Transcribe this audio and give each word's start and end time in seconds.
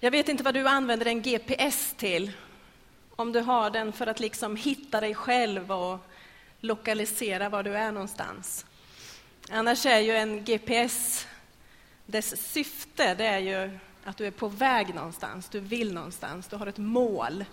Jag 0.00 0.10
vet 0.10 0.28
inte 0.28 0.44
vad 0.44 0.54
du 0.54 0.68
använder 0.68 1.06
en 1.06 1.22
GPS 1.22 1.94
till. 1.96 2.32
Om 3.16 3.32
du 3.32 3.40
har 3.40 3.70
den 3.70 3.92
för 3.92 4.06
att 4.06 4.20
liksom 4.20 4.56
hitta 4.56 5.00
dig 5.00 5.14
själv 5.14 5.72
och 5.72 5.98
lokalisera 6.60 7.48
var 7.48 7.62
du 7.62 7.76
är 7.76 7.92
någonstans. 7.92 8.66
Annars 9.50 9.86
är 9.86 9.98
ju 9.98 10.16
en 10.16 10.44
GPS, 10.44 11.26
dess 12.06 12.52
syfte 12.52 13.14
det 13.14 13.26
är 13.26 13.38
ju 13.38 13.78
att 14.04 14.16
du 14.16 14.26
är 14.26 14.30
på 14.30 14.48
väg 14.48 14.94
någonstans, 14.94 15.48
du 15.48 15.60
vill 15.60 15.92
någonstans, 15.92 16.48
du 16.48 16.56
har 16.56 16.66
ett 16.66 16.78
mål. 16.78 17.44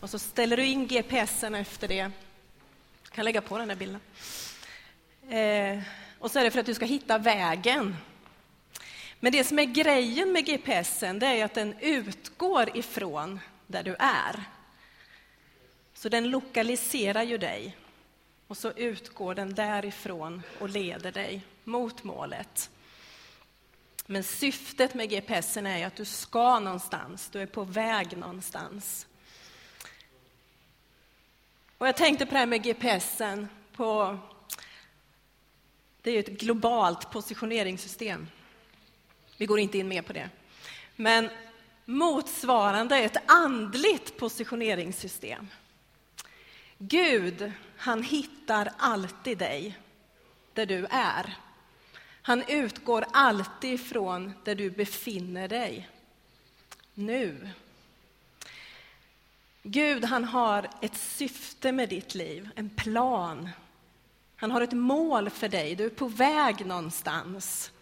Och 0.00 0.10
så 0.10 0.18
ställer 0.18 0.56
du 0.56 0.64
in 0.66 0.86
GPSen 0.86 1.54
efter 1.54 1.88
det. 1.88 1.94
Jag 1.94 2.12
kan 3.12 3.24
lägga 3.24 3.40
på 3.40 3.58
den 3.58 3.68
där 3.68 3.76
bilden. 3.76 4.00
Eh, 5.28 5.82
och 6.18 6.30
så 6.30 6.38
är 6.38 6.44
det 6.44 6.50
för 6.50 6.60
att 6.60 6.66
du 6.66 6.74
ska 6.74 6.84
hitta 6.84 7.18
vägen. 7.18 7.96
Men 9.24 9.32
det 9.32 9.44
som 9.44 9.58
är 9.58 9.64
grejen 9.64 10.32
med 10.32 10.46
GPSen 10.46 11.18
det 11.18 11.26
är 11.26 11.44
att 11.44 11.54
den 11.54 11.74
utgår 11.80 12.76
ifrån 12.76 13.40
där 13.66 13.82
du 13.82 13.96
är. 13.98 14.44
Så 15.94 16.08
den 16.08 16.30
lokaliserar 16.30 17.22
ju 17.22 17.38
dig 17.38 17.76
och 18.46 18.56
så 18.56 18.70
utgår 18.70 19.34
den 19.34 19.54
därifrån 19.54 20.42
och 20.60 20.68
leder 20.68 21.12
dig 21.12 21.42
mot 21.64 22.04
målet. 22.04 22.70
Men 24.06 24.24
syftet 24.24 24.94
med 24.94 25.10
GPSen 25.10 25.66
är 25.66 25.86
att 25.86 25.96
du 25.96 26.04
ska 26.04 26.58
någonstans, 26.58 27.28
du 27.28 27.40
är 27.40 27.46
på 27.46 27.64
väg 27.64 28.16
någonstans. 28.16 29.06
Och 31.78 31.88
jag 31.88 31.96
tänkte 31.96 32.26
på 32.26 32.32
det 32.32 32.38
här 32.38 32.46
med 32.46 32.62
GPSen, 32.62 33.48
på, 33.72 34.18
det 36.02 36.10
är 36.10 36.14
ju 36.14 36.20
ett 36.20 36.40
globalt 36.40 37.10
positioneringssystem. 37.10 38.26
Vi 39.36 39.46
går 39.46 39.58
inte 39.58 39.78
in 39.78 39.88
mer 39.88 40.02
på 40.02 40.12
det. 40.12 40.30
Men 40.96 41.28
motsvarande 41.84 42.96
ett 42.96 43.16
andligt 43.26 44.16
positioneringssystem. 44.16 45.48
Gud, 46.78 47.52
han 47.76 48.02
hittar 48.02 48.72
alltid 48.78 49.38
dig 49.38 49.78
där 50.52 50.66
du 50.66 50.86
är. 50.90 51.36
Han 52.22 52.42
utgår 52.48 53.04
alltid 53.12 53.80
från 53.80 54.32
där 54.44 54.54
du 54.54 54.70
befinner 54.70 55.48
dig 55.48 55.88
nu. 56.94 57.48
Gud, 59.62 60.04
han 60.04 60.24
har 60.24 60.70
ett 60.82 60.96
syfte 60.96 61.72
med 61.72 61.88
ditt 61.88 62.14
liv, 62.14 62.48
en 62.56 62.70
plan. 62.70 63.50
Han 64.36 64.50
har 64.50 64.60
ett 64.60 64.72
mål 64.72 65.30
för 65.30 65.48
dig, 65.48 65.74
du 65.74 65.84
är 65.84 65.90
på 65.90 66.08
väg 66.08 66.66
någonstans. 66.66 67.72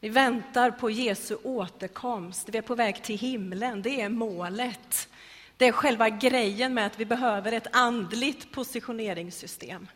Vi 0.00 0.08
väntar 0.08 0.70
på 0.70 0.90
Jesu 0.90 1.36
återkomst, 1.42 2.48
vi 2.48 2.58
är 2.58 2.62
på 2.62 2.74
väg 2.74 3.02
till 3.02 3.18
himlen, 3.18 3.82
det 3.82 4.00
är 4.00 4.08
målet. 4.08 5.08
Det 5.56 5.66
är 5.66 5.72
själva 5.72 6.08
grejen 6.08 6.74
med 6.74 6.86
att 6.86 7.00
vi 7.00 7.04
behöver 7.04 7.52
ett 7.52 7.66
andligt 7.72 8.52
positioneringssystem. 8.52 9.88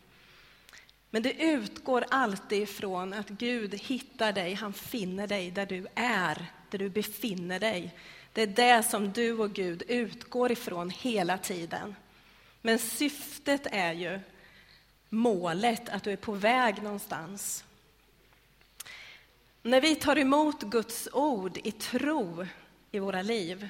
Men 1.10 1.22
det 1.22 1.42
utgår 1.42 2.04
alltid 2.10 2.62
ifrån 2.62 3.12
att 3.12 3.28
Gud 3.28 3.74
hittar 3.74 4.32
dig, 4.32 4.54
han 4.54 4.72
finner 4.72 5.26
dig 5.26 5.50
där 5.50 5.66
du 5.66 5.86
är, 5.94 6.46
där 6.70 6.78
du 6.78 6.88
befinner 6.88 7.60
dig. 7.60 7.94
Det 8.32 8.42
är 8.42 8.46
det 8.46 8.82
som 8.82 9.12
du 9.12 9.32
och 9.32 9.52
Gud 9.52 9.82
utgår 9.88 10.52
ifrån 10.52 10.90
hela 10.90 11.38
tiden. 11.38 11.94
Men 12.62 12.78
syftet 12.78 13.66
är 13.70 13.92
ju 13.92 14.20
målet, 15.08 15.88
att 15.88 16.02
du 16.02 16.12
är 16.12 16.16
på 16.16 16.32
väg 16.32 16.82
någonstans. 16.82 17.64
När 19.62 19.80
vi 19.80 19.94
tar 19.94 20.18
emot 20.18 20.62
Guds 20.62 21.08
ord 21.12 21.58
i 21.64 21.72
tro 21.72 22.46
i 22.90 22.98
våra 22.98 23.22
liv 23.22 23.68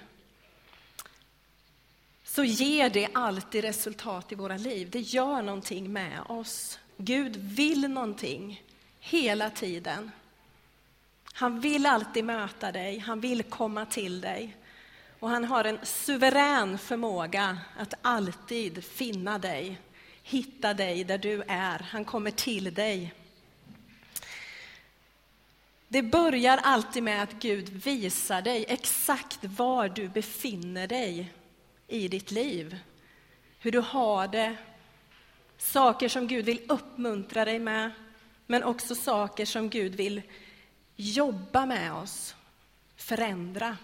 så 2.25 2.45
ger 2.45 2.91
det 2.91 3.09
alltid 3.13 3.65
resultat 3.65 4.33
i 4.33 4.35
våra 4.35 4.57
liv. 4.57 4.91
Det 4.91 5.01
gör 5.01 5.43
någonting 5.43 5.93
med 5.93 6.21
oss. 6.29 6.79
Gud 6.97 7.37
vill 7.37 7.89
någonting 7.89 8.63
hela 9.01 9.51
tiden. 9.51 10.11
Han 11.33 11.61
vill 11.61 11.87
alltid 11.87 12.25
möta 12.25 12.73
dig, 12.73 12.99
han 12.99 13.21
vill 13.21 13.43
komma 13.43 13.87
till 13.87 14.21
dig. 14.21 14.57
Och 15.21 15.29
han 15.29 15.45
har 15.45 15.65
en 15.65 15.79
suverän 15.83 16.79
förmåga 16.79 17.59
att 17.77 17.95
alltid 18.03 18.85
finna 18.85 19.39
dig, 19.39 19.79
hitta 20.23 20.75
dig 20.75 21.05
där 21.05 21.19
du 21.19 21.43
är. 21.49 21.79
Han 21.79 22.05
kommer 22.05 22.31
till 22.31 22.75
dig. 22.75 23.15
Det 25.93 26.03
börjar 26.03 26.57
alltid 26.63 27.03
med 27.03 27.23
att 27.23 27.33
Gud 27.33 27.69
visar 27.69 28.43
dig 28.43 28.65
exakt 28.69 29.39
var 29.43 29.89
du 29.89 30.09
befinner 30.09 30.87
dig 30.87 31.33
i 31.89 32.09
ditt 32.09 32.31
liv. 32.31 32.79
Hur 33.59 33.73
du 33.73 33.79
har 33.79 34.29
det, 34.29 34.57
saker 35.59 36.09
som 36.09 36.27
Gud 36.27 36.45
vill 36.45 36.63
uppmuntra 36.69 37.45
dig 37.45 37.59
med, 37.59 37.91
men 38.47 38.63
också 38.63 38.95
saker 38.95 39.45
som 39.45 39.71
Gud 39.71 39.95
vill 39.95 40.23
jobba 40.97 41.67
med 41.67 41.93
oss, 41.93 42.35
förändra. 42.97 43.77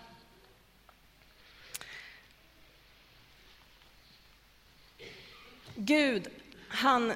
Gud, 5.75 6.29
han 6.69 7.13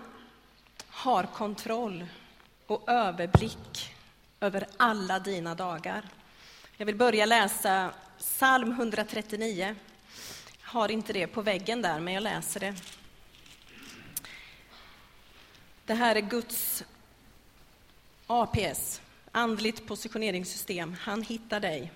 har 0.88 1.24
kontroll 1.24 2.06
och 2.66 2.88
överblick 2.88 3.94
över 4.40 4.66
alla 4.76 5.18
dina 5.18 5.54
dagar. 5.54 6.08
Jag 6.76 6.86
vill 6.86 6.96
börja 6.96 7.26
läsa 7.26 7.92
psalm 8.18 8.72
139. 8.72 9.74
Jag 10.62 10.68
har 10.68 10.90
inte 10.90 11.12
det 11.12 11.26
på 11.26 11.42
väggen 11.42 11.82
där, 11.82 12.00
men 12.00 12.14
jag 12.14 12.22
läser 12.22 12.60
det. 12.60 12.74
Det 15.84 15.94
här 15.94 16.16
är 16.16 16.20
Guds 16.20 16.84
APS, 18.26 19.00
andligt 19.32 19.86
positioneringssystem. 19.86 20.96
Han 21.00 21.22
hittar 21.22 21.60
dig. 21.60 21.92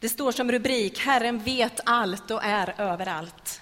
Det 0.00 0.08
står 0.08 0.32
som 0.32 0.52
rubrik 0.52 0.98
Herren 0.98 1.38
vet 1.38 1.80
allt 1.84 2.30
och 2.30 2.44
är 2.44 2.80
överallt. 2.80 3.60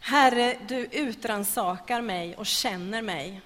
Herre, 0.00 0.58
du 0.68 0.76
utransakar 0.76 2.00
mig 2.00 2.36
och 2.36 2.46
känner 2.46 3.02
mig. 3.02 3.40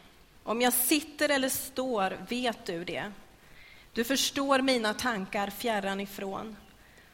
Om 0.47 0.61
jag 0.61 0.73
sitter 0.73 1.29
eller 1.29 1.49
står 1.49 2.19
vet 2.29 2.67
du 2.67 2.84
det. 2.84 3.12
Du 3.93 4.05
förstår 4.05 4.61
mina 4.61 4.95
tankar 4.95 5.51
fjärran 5.51 6.01
ifrån. 6.01 6.57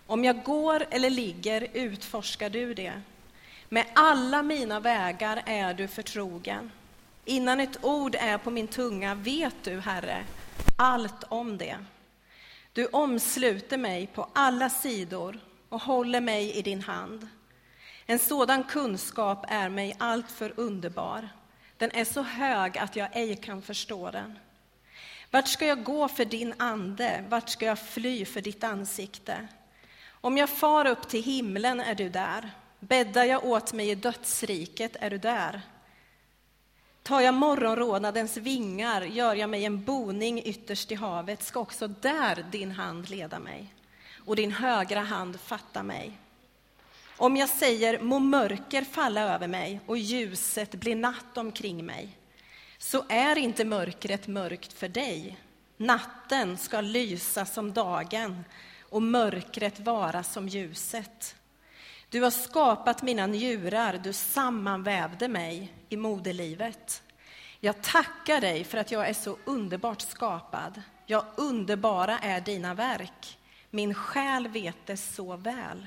Om 0.07 0.25
jag 0.25 0.43
går 0.43 0.87
eller 0.91 1.11
ligger 1.11 1.69
utforskar 1.73 2.51
du 2.51 2.75
det. 2.75 2.93
Med 3.69 3.87
alla 3.95 4.43
mina 4.43 4.81
vägar 4.81 5.43
är 5.47 5.75
du 5.75 5.89
förtrogen. 5.89 6.71
Innan 7.25 7.61
ett 7.61 7.85
ord 7.85 8.15
är 8.15 8.39
på 8.39 8.51
min 8.51 8.69
tunga 8.69 9.15
vet 9.15 9.57
du, 9.63 9.81
Herre, 9.81 10.25
allt 10.79 11.25
om 11.29 11.59
det. 11.59 11.77
Du 12.73 12.87
omsluter 12.87 13.79
mig 13.79 14.07
på 14.07 14.29
alla 14.33 14.71
sidor 14.71 15.41
och 15.69 15.83
håller 15.83 16.21
mig 16.21 16.53
i 16.53 16.63
din 16.63 16.83
hand. 16.83 17.29
En 18.07 18.19
sådan 18.19 18.65
kunskap 18.65 19.45
är 19.49 19.69
mig 19.69 19.97
alltför 19.99 20.53
underbar. 20.57 21.29
Den 21.83 21.91
är 21.95 22.05
så 22.05 22.23
hög 22.23 22.79
att 22.79 22.97
jag 22.97 23.09
ej 23.13 23.37
kan 23.37 23.63
förstå 23.63 24.11
den. 24.11 24.39
Vart 25.31 25.49
ska 25.49 25.67
jag 25.67 25.85
gå 25.85 26.09
för 26.09 26.25
din 26.25 26.55
ande? 26.59 27.25
Vart 27.29 27.49
ska 27.49 27.67
jag 27.67 27.79
fly 27.79 28.25
för 28.25 28.41
ditt 28.41 28.65
ansikte? 28.65 29.49
Om 30.11 30.39
jag 30.39 30.51
far 30.51 30.87
upp 30.87 31.09
till 31.09 31.23
himlen 31.23 31.81
är 31.81 31.95
du 31.95 32.09
där. 32.09 32.51
Bäddar 32.81 33.25
jag 33.25 33.45
åt 33.45 33.73
mig 33.73 33.91
i 33.91 33.95
dödsriket 33.95 34.97
är 35.01 35.11
du 35.11 35.19
där. 35.19 35.63
Tar 37.03 37.21
jag 37.21 37.35
morgonrådnadens 37.35 38.37
vingar, 38.37 39.03
gör 39.03 39.35
jag 39.35 39.51
mig 39.51 39.65
en 39.65 39.85
boning 39.85 40.43
ytterst 40.43 40.93
i 40.93 40.95
havet, 40.95 41.43
ska 41.43 41.61
också 41.61 41.89
där 41.89 42.47
din 42.51 42.71
hand 42.71 43.11
leda 43.11 43.39
mig 43.39 43.75
och 44.25 44.37
din 44.37 44.53
högra 44.53 45.01
hand 45.01 45.41
fatta 45.41 45.83
mig. 45.83 46.19
Om 47.17 47.37
jag 47.37 47.49
säger 47.49 47.99
må 48.01 48.19
mörker 48.19 48.83
falla 48.83 49.21
över 49.21 49.49
mig 49.49 49.81
och 49.87 49.99
ljuset 49.99 50.75
bli 50.75 50.95
natt 50.95 51.37
omkring 51.37 51.87
mig, 51.87 52.19
så 52.79 53.05
är 53.09 53.39
inte 53.39 53.65
mörkret 53.65 54.27
mörkt 54.27 54.73
för 54.73 54.89
dig. 54.89 55.39
Natten 55.77 56.59
ska 56.59 56.81
lysa 56.81 57.47
som 57.47 57.73
dagen 57.73 58.45
och 58.81 59.03
mörkret 59.03 59.81
vara 59.81 60.23
som 60.23 60.49
ljuset. 60.49 61.37
Du 62.09 62.23
har 62.23 62.31
skapat 62.31 63.03
mina 63.03 63.27
njurar, 63.27 64.01
du 64.05 64.13
sammanvävde 64.13 65.29
mig 65.29 65.73
i 65.89 65.97
moderlivet. 65.97 67.03
Jag 67.61 67.83
tackar 67.83 68.41
dig 68.41 68.65
för 68.65 68.79
att 68.79 68.93
jag 68.93 69.09
är 69.09 69.15
så 69.15 69.37
underbart 69.45 70.01
skapad. 70.01 70.83
Ja, 71.07 71.27
underbara 71.37 72.19
är 72.19 72.41
dina 72.41 72.75
verk. 72.75 73.39
Min 73.71 73.95
själ 73.95 74.49
vet 74.49 74.87
det 74.87 74.97
så 74.97 75.37
väl. 75.37 75.87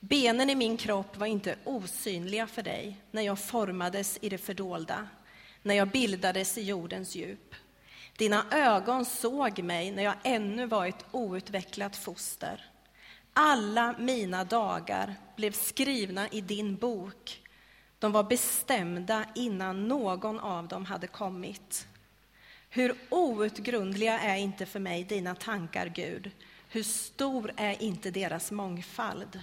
Benen 0.00 0.50
i 0.50 0.54
min 0.54 0.76
kropp 0.76 1.16
var 1.16 1.26
inte 1.26 1.56
osynliga 1.64 2.46
för 2.46 2.62
dig 2.62 2.96
när 3.10 3.22
jag 3.22 3.38
formades 3.38 4.18
i 4.20 4.28
det 4.28 4.38
fördolda, 4.38 5.08
när 5.62 5.74
jag 5.74 5.88
bildades 5.88 6.58
i 6.58 6.62
jordens 6.62 7.14
djup. 7.14 7.54
Dina 8.16 8.44
ögon 8.50 9.04
såg 9.04 9.62
mig 9.62 9.90
när 9.90 10.02
jag 10.02 10.14
ännu 10.22 10.66
var 10.66 10.86
ett 10.86 11.04
outvecklat 11.10 11.96
foster. 11.96 12.70
Alla 13.32 13.94
mina 13.98 14.44
dagar 14.44 15.14
blev 15.36 15.52
skrivna 15.52 16.28
i 16.28 16.40
din 16.40 16.76
bok. 16.76 17.42
De 17.98 18.12
var 18.12 18.22
bestämda 18.22 19.24
innan 19.34 19.88
någon 19.88 20.40
av 20.40 20.68
dem 20.68 20.84
hade 20.84 21.06
kommit. 21.06 21.86
Hur 22.70 22.94
outgrundliga 23.08 24.20
är 24.20 24.36
inte 24.36 24.66
för 24.66 24.80
mig 24.80 25.04
dina 25.04 25.34
tankar, 25.34 25.86
Gud? 25.86 26.30
Hur 26.68 26.82
stor 26.82 27.52
är 27.56 27.82
inte 27.82 28.10
deras 28.10 28.50
mångfald? 28.50 29.42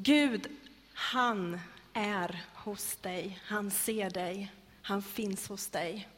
Gud, 0.00 0.46
han 0.94 1.60
är 1.92 2.44
hos 2.54 2.96
dig, 2.96 3.40
han 3.44 3.70
ser 3.70 4.10
dig, 4.10 4.52
han 4.82 5.02
finns 5.02 5.48
hos 5.48 5.68
dig. 5.68 6.08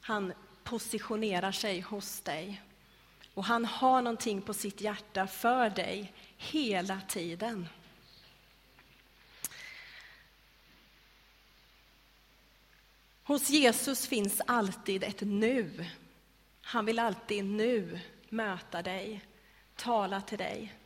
Han 0.00 0.32
positionerar 0.64 1.52
sig 1.52 1.80
hos 1.80 2.20
dig. 2.20 2.62
Och 3.34 3.44
han 3.44 3.64
har 3.64 4.02
någonting 4.02 4.42
på 4.42 4.54
sitt 4.54 4.80
hjärta 4.80 5.26
för 5.26 5.70
dig 5.70 6.12
hela 6.36 7.00
tiden. 7.08 7.68
Hos 13.22 13.50
Jesus 13.50 14.06
finns 14.06 14.40
alltid 14.46 15.04
ett 15.04 15.20
nu. 15.20 15.86
Han 16.60 16.84
vill 16.84 16.98
alltid 16.98 17.44
nu 17.44 18.00
möta 18.28 18.82
dig, 18.82 19.24
tala 19.76 20.20
till 20.20 20.38
dig. 20.38 20.77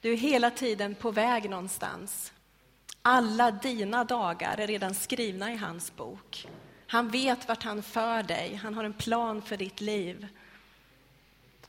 Du 0.00 0.12
är 0.12 0.16
hela 0.16 0.50
tiden 0.50 0.94
på 0.94 1.10
väg 1.10 1.50
någonstans. 1.50 2.32
Alla 3.02 3.50
dina 3.50 4.04
dagar 4.04 4.60
är 4.60 4.66
redan 4.66 4.94
skrivna 4.94 5.52
i 5.52 5.56
hans 5.56 5.96
bok. 5.96 6.46
Han 6.86 7.08
vet 7.08 7.48
vart 7.48 7.62
han 7.62 7.82
för 7.82 8.22
dig, 8.22 8.54
han 8.54 8.74
har 8.74 8.84
en 8.84 8.92
plan 8.92 9.42
för 9.42 9.56
ditt 9.56 9.80
liv. 9.80 10.26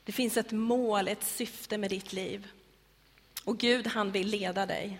Det 0.04 0.12
finns 0.12 0.36
ett 0.36 0.52
mål, 0.52 1.08
ett 1.08 1.24
syfte 1.24 1.78
med 1.78 1.90
ditt 1.90 2.12
liv. 2.12 2.48
Och 3.44 3.58
Gud, 3.58 3.86
han 3.86 4.12
vill 4.12 4.28
leda 4.28 4.66
dig. 4.66 4.98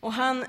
Och 0.00 0.12
han 0.12 0.44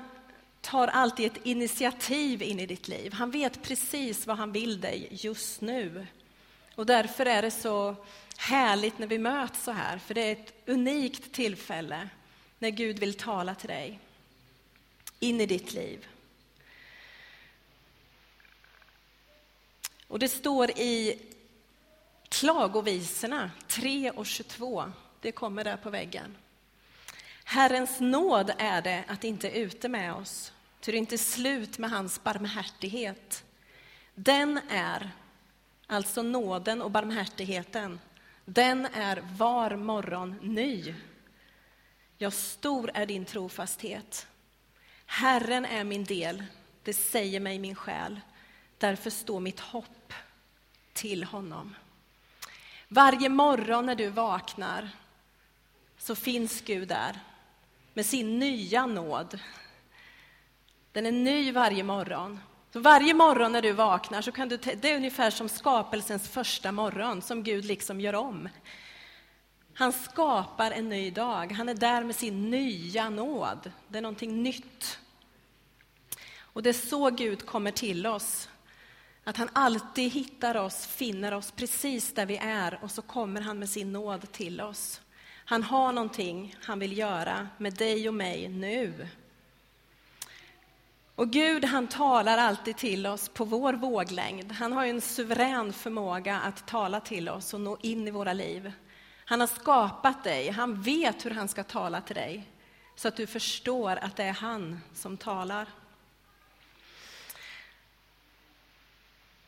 tar 0.60 0.88
alltid 0.88 1.26
ett 1.26 1.46
initiativ 1.46 2.42
in 2.42 2.60
i 2.60 2.66
ditt 2.66 2.88
liv. 2.88 3.12
Han 3.12 3.30
vet 3.30 3.62
precis 3.62 4.26
vad 4.26 4.36
han 4.36 4.52
vill 4.52 4.80
dig 4.80 5.08
just 5.10 5.60
nu. 5.60 6.06
Och 6.80 6.86
därför 6.86 7.26
är 7.26 7.42
det 7.42 7.50
så 7.50 7.96
härligt 8.36 8.98
när 8.98 9.06
vi 9.06 9.18
möts 9.18 9.64
så 9.64 9.70
här, 9.70 9.98
för 9.98 10.14
det 10.14 10.20
är 10.20 10.32
ett 10.32 10.54
unikt 10.66 11.32
tillfälle 11.32 12.08
när 12.58 12.70
Gud 12.70 12.98
vill 12.98 13.14
tala 13.14 13.54
till 13.54 13.68
dig, 13.68 13.98
in 15.18 15.40
i 15.40 15.46
ditt 15.46 15.72
liv. 15.72 16.06
Och 20.06 20.18
det 20.18 20.28
står 20.28 20.70
i 20.70 21.18
Klagovisorna 22.28 23.50
3 23.68 24.10
och 24.10 24.26
22, 24.26 24.92
det 25.20 25.32
kommer 25.32 25.64
där 25.64 25.76
på 25.76 25.90
väggen. 25.90 26.36
Herrens 27.44 28.00
nåd 28.00 28.52
är 28.58 28.82
det 28.82 29.04
att 29.08 29.24
inte 29.24 29.50
ute 29.50 29.88
med 29.88 30.14
oss, 30.14 30.52
ty 30.80 30.92
det 30.92 30.96
är 30.96 31.00
inte 31.00 31.18
slut 31.18 31.78
med 31.78 31.90
hans 31.90 32.22
barmhärtighet. 32.22 33.44
Den 34.14 34.60
är, 34.70 35.10
alltså 35.90 36.22
nåden 36.22 36.82
och 36.82 36.90
barmhärtigheten, 36.90 38.00
den 38.44 38.86
är 38.86 39.22
var 39.36 39.76
morgon 39.76 40.36
ny. 40.42 40.94
Ja, 42.18 42.30
stor 42.30 42.90
är 42.94 43.06
din 43.06 43.24
trofasthet. 43.24 44.26
Herren 45.06 45.64
är 45.64 45.84
min 45.84 46.04
del, 46.04 46.44
det 46.82 46.94
säger 46.94 47.40
mig 47.40 47.58
min 47.58 47.74
själ. 47.74 48.20
Därför 48.78 49.10
står 49.10 49.40
mitt 49.40 49.60
hopp 49.60 50.12
till 50.92 51.24
honom. 51.24 51.74
Varje 52.88 53.28
morgon 53.28 53.86
när 53.86 53.94
du 53.94 54.08
vaknar 54.08 54.90
så 55.98 56.14
finns 56.14 56.60
Gud 56.60 56.88
där 56.88 57.20
med 57.94 58.06
sin 58.06 58.38
nya 58.38 58.86
nåd. 58.86 59.38
Den 60.92 61.06
är 61.06 61.12
ny 61.12 61.52
varje 61.52 61.82
morgon. 61.82 62.40
Så 62.72 62.80
varje 62.80 63.14
morgon 63.14 63.52
när 63.52 63.62
du 63.62 63.72
vaknar 63.72 64.22
så 64.22 64.32
kan 64.32 64.48
du, 64.48 64.56
det 64.56 64.90
är 64.90 64.96
ungefär 64.96 65.30
som 65.30 65.48
skapelsens 65.48 66.28
första 66.28 66.72
morgon 66.72 67.22
som 67.22 67.42
Gud 67.42 67.64
liksom 67.64 68.00
gör 68.00 68.14
om. 68.14 68.48
Han 69.74 69.92
skapar 69.92 70.70
en 70.70 70.88
ny 70.88 71.10
dag. 71.10 71.52
Han 71.52 71.68
är 71.68 71.74
där 71.74 72.04
med 72.04 72.16
sin 72.16 72.50
nya 72.50 73.10
nåd. 73.10 73.72
Det 73.88 73.98
är 73.98 74.02
någonting 74.02 74.42
nytt. 74.42 74.98
Och 76.38 76.62
det 76.62 76.68
är 76.68 76.88
så 76.88 77.10
Gud 77.10 77.46
kommer 77.46 77.70
till 77.70 78.06
oss. 78.06 78.48
Att 79.24 79.36
han 79.36 79.48
alltid 79.52 80.12
hittar 80.12 80.56
oss, 80.56 80.86
finner 80.86 81.34
oss 81.34 81.50
precis 81.50 82.14
där 82.14 82.26
vi 82.26 82.36
är 82.36 82.78
och 82.82 82.90
så 82.90 83.02
kommer 83.02 83.40
han 83.40 83.58
med 83.58 83.70
sin 83.70 83.92
nåd 83.92 84.32
till 84.32 84.60
oss. 84.60 85.00
Han 85.44 85.62
har 85.62 85.92
någonting 85.92 86.56
han 86.62 86.78
vill 86.78 86.98
göra 86.98 87.48
med 87.58 87.74
dig 87.74 88.08
och 88.08 88.14
mig 88.14 88.48
nu. 88.48 89.08
Och 91.20 91.30
Gud 91.30 91.64
han 91.64 91.86
talar 91.86 92.38
alltid 92.38 92.76
till 92.76 93.06
oss 93.06 93.28
på 93.28 93.44
vår 93.44 93.72
våglängd. 93.72 94.52
Han 94.52 94.72
har 94.72 94.86
en 94.86 95.00
suverän 95.00 95.72
förmåga 95.72 96.40
att 96.40 96.66
tala 96.66 97.00
till 97.00 97.28
oss 97.28 97.54
och 97.54 97.60
nå 97.60 97.78
in 97.82 98.08
i 98.08 98.10
våra 98.10 98.32
liv. 98.32 98.72
Han 99.24 99.40
har 99.40 99.46
skapat 99.46 100.24
dig, 100.24 100.50
han 100.50 100.82
vet 100.82 101.26
hur 101.26 101.30
han 101.30 101.48
ska 101.48 101.64
tala 101.64 102.00
till 102.00 102.14
dig 102.14 102.50
så 102.96 103.08
att 103.08 103.16
du 103.16 103.26
förstår 103.26 103.96
att 103.96 104.16
det 104.16 104.24
är 104.24 104.32
han 104.32 104.80
som 104.94 105.16
talar. 105.16 105.66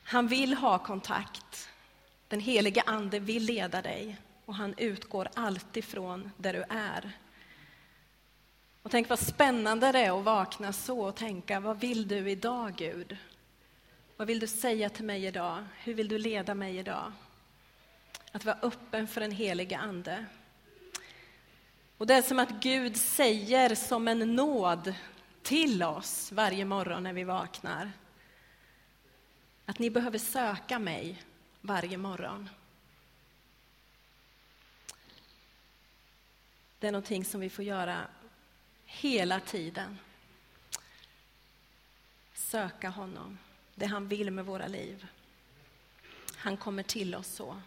Han 0.03 0.29
vill 0.29 0.55
ha 0.55 0.79
kontakt. 0.79 1.69
Den 2.29 2.41
helige 2.41 2.83
Ande 2.87 3.19
vill 3.19 3.43
leda 3.43 3.83
dig 3.83 4.17
och 4.45 4.55
han 4.55 4.75
utgår 4.77 5.29
alltid 5.35 5.85
från 5.85 6.31
där 6.37 6.53
du 6.53 6.65
är. 6.69 7.13
Och 8.83 8.91
tänk 8.91 9.09
vad 9.09 9.19
spännande 9.19 9.93
det 9.93 9.99
är 9.99 10.19
att 10.19 10.25
vakna 10.25 10.73
så 10.73 11.01
och 11.01 11.17
tänka, 11.17 11.61
vad 11.61 11.81
vill 11.81 12.09
du 12.09 12.31
idag 12.31 12.75
Gud? 12.77 13.17
Vad 14.17 14.29
vill 14.29 14.41
du 14.41 14.47
säga 14.47 14.89
till 14.91 15.05
mig 15.05 15.25
idag? 15.25 15.65
Hur 15.79 15.95
vill 15.95 16.09
du 16.09 16.19
leda 16.19 16.55
mig 16.55 16.77
idag? 16.79 17.13
Att 18.33 18.45
vara 18.45 18.59
öppen 18.63 19.09
för 19.09 19.21
den 19.21 19.31
helige 19.31 19.79
Ande. 19.79 20.27
Och 21.99 22.07
det 22.07 22.15
är 22.15 22.23
som 22.23 22.39
att 22.39 22.51
Gud 22.51 22.97
säger 22.97 23.75
som 23.75 24.09
en 24.09 24.35
nåd 24.37 24.95
till 25.43 25.83
oss 25.83 26.33
varje 26.33 26.65
morgon 26.65 27.03
när 27.03 27.13
vi 27.13 27.25
vaknar. 27.25 27.93
Att 29.67 29.79
ni 29.79 29.91
behöver 29.91 30.19
söka 30.19 30.79
mig 30.79 31.23
varje 31.61 31.99
morgon. 31.99 32.49
Det 36.79 36.87
är 36.87 36.93
någonting 36.93 37.25
som 37.25 37.41
vi 37.41 37.51
får 37.51 37.65
göra 37.65 38.07
hela 38.93 39.41
tiden. 39.41 39.99
Söka 42.35 42.89
honom, 42.89 43.39
det 43.75 43.87
han 43.87 44.09
vill 44.09 44.31
med 44.31 44.47
våra 44.47 44.67
liv. 44.67 45.07
Han 46.37 46.57
kommer 46.57 46.83
till 46.83 47.15
oss 47.15 47.29
så. 47.29 47.61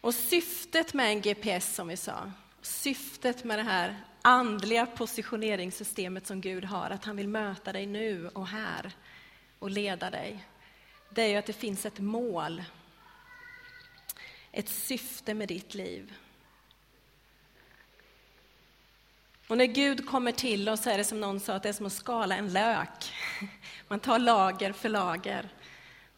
Och 0.00 0.14
syftet 0.14 0.94
med 0.94 1.06
en 1.06 1.20
GPS, 1.20 1.74
som 1.74 1.88
vi 1.88 1.96
sa, 1.96 2.32
syftet 2.62 3.44
med 3.44 3.58
det 3.58 3.62
här 3.62 4.04
andliga 4.22 4.86
positioneringssystemet 4.86 6.26
som 6.26 6.40
Gud 6.40 6.64
har, 6.64 6.90
att 6.90 7.04
han 7.04 7.16
vill 7.16 7.28
möta 7.28 7.72
dig 7.72 7.86
nu 7.86 8.28
och 8.28 8.46
här 8.46 8.92
och 9.58 9.70
leda 9.70 10.10
dig, 10.10 10.46
det 11.10 11.22
är 11.22 11.28
ju 11.28 11.36
att 11.36 11.46
det 11.46 11.52
finns 11.52 11.86
ett 11.86 11.98
mål, 11.98 12.64
ett 14.52 14.68
syfte 14.68 15.34
med 15.34 15.48
ditt 15.48 15.74
liv. 15.74 16.14
Och 19.46 19.58
när 19.58 19.66
Gud 19.66 20.06
kommer 20.06 20.32
till 20.32 20.68
oss 20.68 20.86
är 20.86 20.98
det 20.98 21.04
som 21.04 21.20
någon 21.20 21.40
sa, 21.40 21.54
att 21.54 21.62
det 21.62 21.68
är 21.68 21.72
som 21.72 21.86
att 21.86 21.92
skala 21.92 22.36
en 22.36 22.52
lök. 22.52 23.12
Man 23.88 24.00
tar 24.00 24.18
lager 24.18 24.72
för 24.72 24.88
lager. 24.88 25.48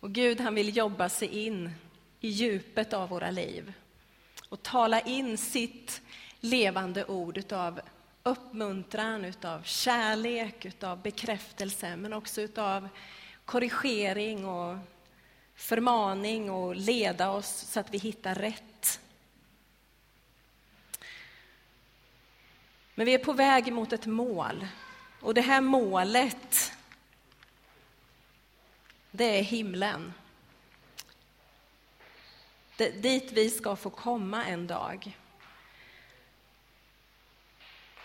Och 0.00 0.12
Gud 0.12 0.40
han 0.40 0.54
vill 0.54 0.76
jobba 0.76 1.08
sig 1.08 1.28
in 1.28 1.70
i 2.20 2.28
djupet 2.28 2.92
av 2.92 3.08
våra 3.08 3.30
liv 3.30 3.72
och 4.48 4.62
tala 4.62 5.00
in 5.00 5.38
sitt 5.38 6.02
levande 6.40 7.04
ord 7.04 7.38
utav 7.38 7.80
uppmuntran, 8.22 9.24
utav 9.24 9.62
kärlek, 9.62 10.64
utav 10.64 11.02
bekräftelse, 11.02 11.96
men 11.96 12.12
också 12.12 12.40
utav 12.40 12.88
korrigering 13.44 14.46
och 14.46 14.76
förmaning 15.54 16.50
och 16.50 16.76
leda 16.76 17.30
oss 17.30 17.48
så 17.48 17.80
att 17.80 17.94
vi 17.94 17.98
hittar 17.98 18.34
rätt. 18.34 18.73
Men 22.94 23.06
vi 23.06 23.14
är 23.14 23.18
på 23.18 23.32
väg 23.32 23.72
mot 23.72 23.92
ett 23.92 24.06
mål. 24.06 24.66
Och 25.20 25.34
det 25.34 25.40
här 25.40 25.60
målet, 25.60 26.72
det 29.10 29.38
är 29.38 29.42
himlen. 29.42 30.12
Det, 32.76 32.90
dit 32.90 33.32
vi 33.32 33.50
ska 33.50 33.76
få 33.76 33.90
komma 33.90 34.44
en 34.44 34.66
dag. 34.66 35.18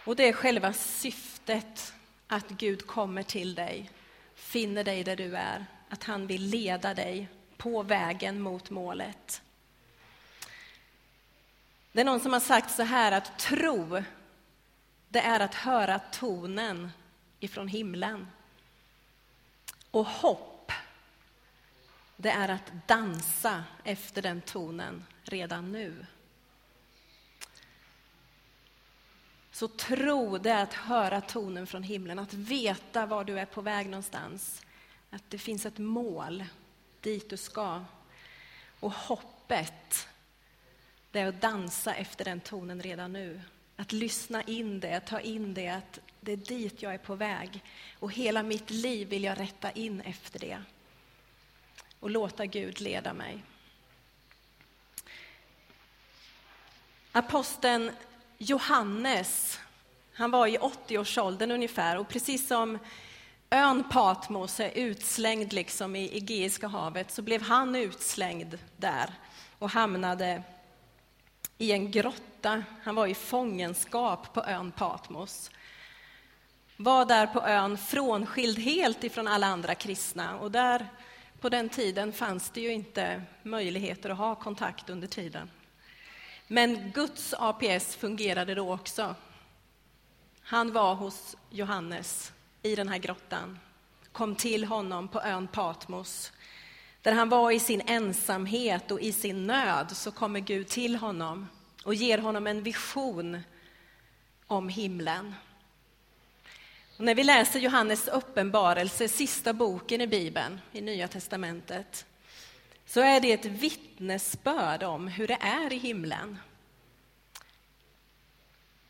Och 0.03 0.15
det 0.15 0.27
är 0.27 0.33
själva 0.33 0.73
syftet 0.73 1.93
att 2.27 2.49
Gud 2.49 2.87
kommer 2.87 3.23
till 3.23 3.55
dig, 3.55 3.91
finner 4.35 4.83
dig 4.83 5.03
där 5.03 5.15
du 5.15 5.35
är, 5.35 5.65
att 5.89 6.03
han 6.03 6.27
vill 6.27 6.41
leda 6.41 6.93
dig 6.93 7.27
på 7.57 7.83
vägen 7.83 8.41
mot 8.41 8.69
målet. 8.69 9.41
Det 11.91 12.01
är 12.01 12.05
någon 12.05 12.19
som 12.19 12.33
har 12.33 12.39
sagt 12.39 12.71
så 12.71 12.83
här 12.83 13.11
att 13.11 13.39
tro, 13.39 14.03
det 15.09 15.19
är 15.19 15.39
att 15.39 15.55
höra 15.55 15.99
tonen 15.99 16.91
ifrån 17.39 17.67
himlen. 17.67 18.27
Och 19.91 20.05
hopp, 20.05 20.71
det 22.17 22.29
är 22.29 22.49
att 22.49 22.71
dansa 22.87 23.63
efter 23.83 24.21
den 24.21 24.41
tonen 24.41 25.05
redan 25.23 25.71
nu. 25.71 26.05
Så 29.51 29.67
tro, 29.67 30.37
det 30.37 30.49
är 30.49 30.63
att 30.63 30.73
höra 30.73 31.21
tonen 31.21 31.67
från 31.67 31.83
himlen, 31.83 32.19
att 32.19 32.33
veta 32.33 33.05
var 33.05 33.23
du 33.23 33.39
är 33.39 33.45
på 33.45 33.61
väg 33.61 33.89
någonstans. 33.89 34.61
Att 35.09 35.23
det 35.29 35.37
finns 35.37 35.65
ett 35.65 35.77
mål 35.77 36.45
dit 37.01 37.29
du 37.29 37.37
ska. 37.37 37.85
Och 38.79 38.93
hoppet, 38.93 40.07
det 41.11 41.19
är 41.19 41.27
att 41.27 41.41
dansa 41.41 41.93
efter 41.93 42.25
den 42.25 42.39
tonen 42.39 42.81
redan 42.81 43.13
nu. 43.13 43.41
Att 43.79 43.91
lyssna 43.91 44.43
in 44.43 44.79
det, 44.79 44.99
ta 44.99 45.19
in 45.19 45.53
det, 45.53 45.67
att 45.67 45.99
det 46.21 46.31
är 46.31 46.37
dit 46.37 46.81
jag 46.81 46.93
är 46.93 46.97
på 46.97 47.15
väg. 47.15 47.63
Och 47.99 48.13
hela 48.13 48.43
mitt 48.43 48.69
liv 48.69 49.09
vill 49.09 49.23
jag 49.23 49.39
rätta 49.39 49.71
in 49.71 50.01
efter 50.01 50.39
det. 50.39 50.61
Och 51.99 52.09
låta 52.09 52.45
Gud 52.45 52.81
leda 52.81 53.13
mig. 53.13 53.43
Aposteln 57.11 57.91
Johannes, 58.37 59.59
han 60.13 60.31
var 60.31 60.47
i 60.47 60.57
80-årsåldern 60.57 61.51
ungefär 61.51 61.97
och 61.97 62.09
precis 62.09 62.47
som 62.47 62.79
ön 63.49 63.83
Patmos 63.83 64.59
är 64.59 64.71
utslängd 64.71 65.53
liksom 65.53 65.95
i 65.95 66.17
Egeiska 66.17 66.67
havet 66.67 67.11
så 67.11 67.21
blev 67.21 67.41
han 67.41 67.75
utslängd 67.75 68.57
där 68.77 69.13
och 69.59 69.69
hamnade 69.69 70.43
i 71.57 71.71
en 71.71 71.91
grotta. 71.91 72.28
Han 72.83 72.95
var 72.95 73.07
i 73.07 73.13
fångenskap 73.13 74.33
på 74.33 74.43
ön 74.43 74.71
Patmos. 74.71 75.51
Var 76.77 77.05
där 77.05 77.27
på 77.27 77.41
ön 77.41 77.77
frånskild 77.77 78.59
helt 78.59 79.03
ifrån 79.03 79.27
alla 79.27 79.47
andra 79.47 79.75
kristna 79.75 80.37
och 80.37 80.51
där 80.51 80.87
på 81.39 81.49
den 81.49 81.69
tiden 81.69 82.13
fanns 82.13 82.49
det 82.49 82.61
ju 82.61 82.71
inte 82.71 83.21
möjligheter 83.43 84.09
att 84.09 84.17
ha 84.17 84.35
kontakt 84.35 84.89
under 84.89 85.07
tiden. 85.07 85.49
Men 86.47 86.91
Guds 86.91 87.33
APS 87.37 87.95
fungerade 87.95 88.55
då 88.55 88.73
också. 88.73 89.15
Han 90.41 90.73
var 90.73 90.95
hos 90.95 91.35
Johannes 91.49 92.31
i 92.61 92.75
den 92.75 92.89
här 92.89 92.97
grottan, 92.97 93.59
kom 94.11 94.35
till 94.35 94.65
honom 94.65 95.07
på 95.07 95.21
ön 95.21 95.47
Patmos. 95.47 96.31
Där 97.01 97.11
han 97.11 97.29
var 97.29 97.51
i 97.51 97.59
sin 97.59 97.81
ensamhet 97.85 98.91
och 98.91 98.99
i 98.99 99.11
sin 99.11 99.47
nöd 99.47 99.91
så 99.91 100.11
kommer 100.11 100.39
Gud 100.39 100.67
till 100.67 100.95
honom 100.95 101.47
och 101.83 101.93
ger 101.93 102.17
honom 102.17 102.47
en 102.47 102.63
vision 102.63 103.41
om 104.47 104.69
himlen. 104.69 105.35
Och 106.97 107.05
när 107.05 107.15
vi 107.15 107.23
läser 107.23 107.59
Johannes 107.59 108.07
uppenbarelse, 108.07 109.07
sista 109.07 109.53
boken 109.53 110.01
i 110.01 110.07
Bibeln, 110.07 110.61
i 110.71 110.81
Nya 110.81 111.07
testamentet, 111.07 112.05
så 112.85 113.01
är 113.01 113.19
det 113.19 113.31
ett 113.31 113.45
vittnesbörd 113.45 114.83
om 114.83 115.07
hur 115.07 115.27
det 115.27 115.37
är 115.41 115.73
i 115.73 115.77
himlen. 115.77 116.37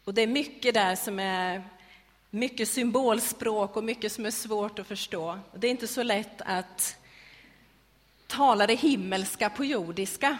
Och 0.03 0.13
det 0.13 0.22
är 0.22 0.27
mycket 0.27 0.74
där 0.74 0.96
som 0.96 1.19
är 1.19 1.63
mycket 2.29 2.69
symbolspråk 2.69 3.77
och 3.77 3.84
mycket 3.84 4.12
som 4.12 4.25
är 4.25 4.31
svårt 4.31 4.79
att 4.79 4.88
förstå. 4.88 5.39
Det 5.55 5.67
är 5.67 5.72
inte 5.72 5.88
så 5.88 6.03
lätt 6.03 6.41
att 6.46 6.98
tala 8.27 8.67
det 8.67 8.75
himmelska 8.75 9.50
på 9.50 9.65
jordiska. 9.65 10.38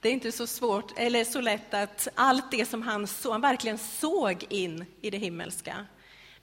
Det 0.00 0.08
är 0.08 0.12
inte 0.12 0.32
så 0.32 0.46
svårt, 0.46 0.98
eller 0.98 1.24
så 1.24 1.40
lätt 1.40 1.74
att 1.74 2.08
allt 2.14 2.50
det 2.50 2.68
som 2.68 2.82
han, 2.82 3.06
så, 3.06 3.32
han 3.32 3.40
verkligen 3.40 3.78
såg 3.78 4.46
in 4.48 4.84
i 5.00 5.10
det 5.10 5.18
himmelska. 5.18 5.86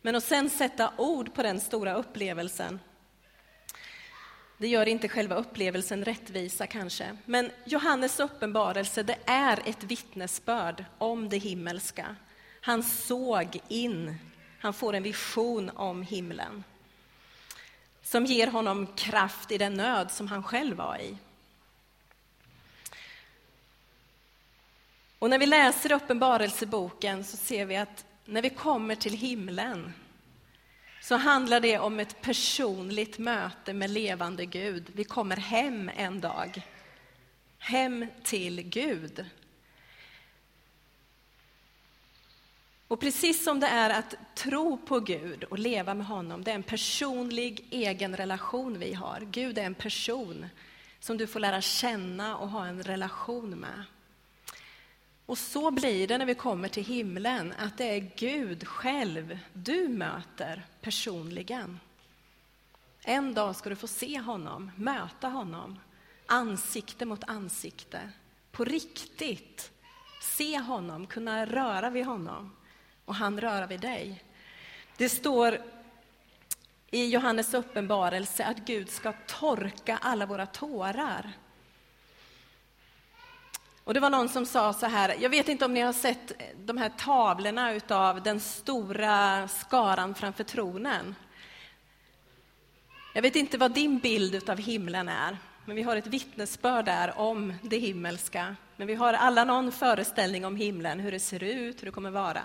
Men 0.01 0.15
att 0.15 0.23
sen 0.23 0.49
sätta 0.49 0.91
ord 0.97 1.33
på 1.33 1.43
den 1.43 1.59
stora 1.61 1.93
upplevelsen, 1.93 2.79
det 4.57 4.67
gör 4.67 4.85
inte 4.85 5.09
själva 5.09 5.35
upplevelsen 5.35 6.05
rättvisa 6.05 6.67
kanske. 6.67 7.17
Men 7.25 7.51
Johannes 7.65 8.19
uppenbarelse, 8.19 9.03
det 9.03 9.17
är 9.25 9.61
ett 9.65 9.83
vittnesbörd 9.83 10.85
om 10.97 11.29
det 11.29 11.37
himmelska. 11.37 12.15
Han 12.61 12.83
såg 12.83 13.59
in, 13.67 14.15
han 14.59 14.73
får 14.73 14.93
en 14.93 15.03
vision 15.03 15.71
om 15.75 16.01
himlen 16.01 16.63
som 18.05 18.25
ger 18.25 18.47
honom 18.47 18.87
kraft 18.87 19.51
i 19.51 19.57
den 19.57 19.73
nöd 19.73 20.11
som 20.11 20.27
han 20.27 20.43
själv 20.43 20.77
var 20.77 20.97
i. 20.97 21.17
Och 25.19 25.29
när 25.29 25.39
vi 25.39 25.45
läser 25.45 25.91
Uppenbarelseboken 25.91 27.23
så 27.23 27.37
ser 27.37 27.65
vi 27.65 27.75
att 27.75 28.05
när 28.25 28.41
vi 28.41 28.49
kommer 28.49 28.95
till 28.95 29.13
himlen 29.17 29.93
så 31.01 31.15
handlar 31.15 31.59
det 31.59 31.79
om 31.79 31.99
ett 31.99 32.21
personligt 32.21 33.17
möte 33.17 33.73
med 33.73 33.89
levande 33.89 34.45
Gud. 34.45 34.91
Vi 34.93 35.03
kommer 35.03 35.37
hem 35.37 35.91
en 35.95 36.21
dag. 36.21 36.61
Hem 37.57 38.05
till 38.23 38.61
Gud. 38.61 39.25
Och 42.87 42.99
precis 42.99 43.43
som 43.43 43.59
det 43.59 43.67
är 43.67 43.89
att 43.89 44.15
tro 44.35 44.77
på 44.77 44.99
Gud 44.99 45.43
och 45.43 45.59
leva 45.59 45.93
med 45.93 46.07
honom, 46.07 46.43
det 46.43 46.51
är 46.51 46.55
en 46.55 46.63
personlig 46.63 47.67
egen 47.71 48.17
relation 48.17 48.79
vi 48.79 48.93
har. 48.93 49.27
Gud 49.31 49.57
är 49.57 49.63
en 49.63 49.75
person 49.75 50.45
som 50.99 51.17
du 51.17 51.27
får 51.27 51.39
lära 51.39 51.61
känna 51.61 52.37
och 52.37 52.49
ha 52.49 52.65
en 52.65 52.83
relation 52.83 53.49
med. 53.49 53.83
Och 55.25 55.37
så 55.37 55.71
blir 55.71 56.07
det 56.07 56.17
när 56.17 56.25
vi 56.25 56.35
kommer 56.35 56.67
till 56.67 56.85
himlen, 56.85 57.53
att 57.57 57.77
det 57.77 57.85
är 57.85 58.11
Gud 58.15 58.67
själv 58.67 59.39
du 59.53 59.87
möter 59.87 60.65
personligen. 60.81 61.79
En 63.03 63.33
dag 63.33 63.55
ska 63.55 63.69
du 63.69 63.75
få 63.75 63.87
se 63.87 64.19
honom, 64.19 64.71
möta 64.75 65.27
honom, 65.27 65.79
ansikte 66.25 67.05
mot 67.05 67.23
ansikte, 67.23 68.11
på 68.51 68.65
riktigt. 68.65 69.71
Se 70.21 70.59
honom, 70.59 71.07
kunna 71.07 71.45
röra 71.45 71.89
vid 71.89 72.05
honom 72.05 72.55
och 73.05 73.15
han 73.15 73.41
röra 73.41 73.67
vid 73.67 73.81
dig. 73.81 74.23
Det 74.97 75.09
står 75.09 75.61
i 76.91 77.09
Johannes 77.09 77.53
uppenbarelse 77.53 78.45
att 78.45 78.57
Gud 78.57 78.89
ska 78.89 79.13
torka 79.27 79.99
alla 80.01 80.25
våra 80.25 80.45
tårar. 80.45 81.33
Och 83.85 83.93
det 83.93 83.99
var 83.99 84.09
någon 84.09 84.29
som 84.29 84.45
sa 84.45 84.73
så 84.73 84.85
här, 84.85 85.15
jag 85.19 85.29
vet 85.29 85.49
inte 85.49 85.65
om 85.65 85.73
ni 85.73 85.81
har 85.81 85.93
sett 85.93 86.31
de 86.57 86.77
här 86.77 86.91
tavlorna 86.97 87.73
utav 87.73 88.23
den 88.23 88.39
stora 88.39 89.47
skaran 89.47 90.15
framför 90.15 90.43
tronen. 90.43 91.15
Jag 93.13 93.21
vet 93.21 93.35
inte 93.35 93.57
vad 93.57 93.71
din 93.71 93.99
bild 93.99 94.49
av 94.49 94.57
himlen 94.57 95.09
är, 95.09 95.37
men 95.65 95.75
vi 95.75 95.81
har 95.81 95.95
ett 95.95 96.07
vittnesbörd 96.07 96.85
där 96.85 97.19
om 97.19 97.53
det 97.61 97.77
himmelska. 97.77 98.55
Men 98.75 98.87
vi 98.87 98.95
har 98.95 99.13
alla 99.13 99.43
någon 99.43 99.71
föreställning 99.71 100.45
om 100.45 100.55
himlen, 100.55 100.99
hur 100.99 101.11
det 101.11 101.19
ser 101.19 101.43
ut, 101.43 101.81
hur 101.81 101.85
det 101.85 101.91
kommer 101.91 102.11
vara. 102.11 102.41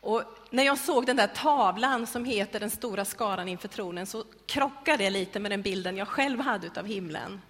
Och 0.00 0.22
när 0.50 0.62
jag 0.62 0.78
såg 0.78 1.06
den 1.06 1.16
där 1.16 1.26
tavlan 1.26 2.06
som 2.06 2.24
heter 2.24 2.60
Den 2.60 2.70
stora 2.70 3.04
skaran 3.04 3.48
inför 3.48 3.68
tronen 3.68 4.06
så 4.06 4.24
krockade 4.46 5.04
det 5.04 5.10
lite 5.10 5.40
med 5.40 5.50
den 5.50 5.62
bilden 5.62 5.96
jag 5.96 6.08
själv 6.08 6.40
hade 6.40 6.80
av 6.80 6.86
himlen. 6.86 7.40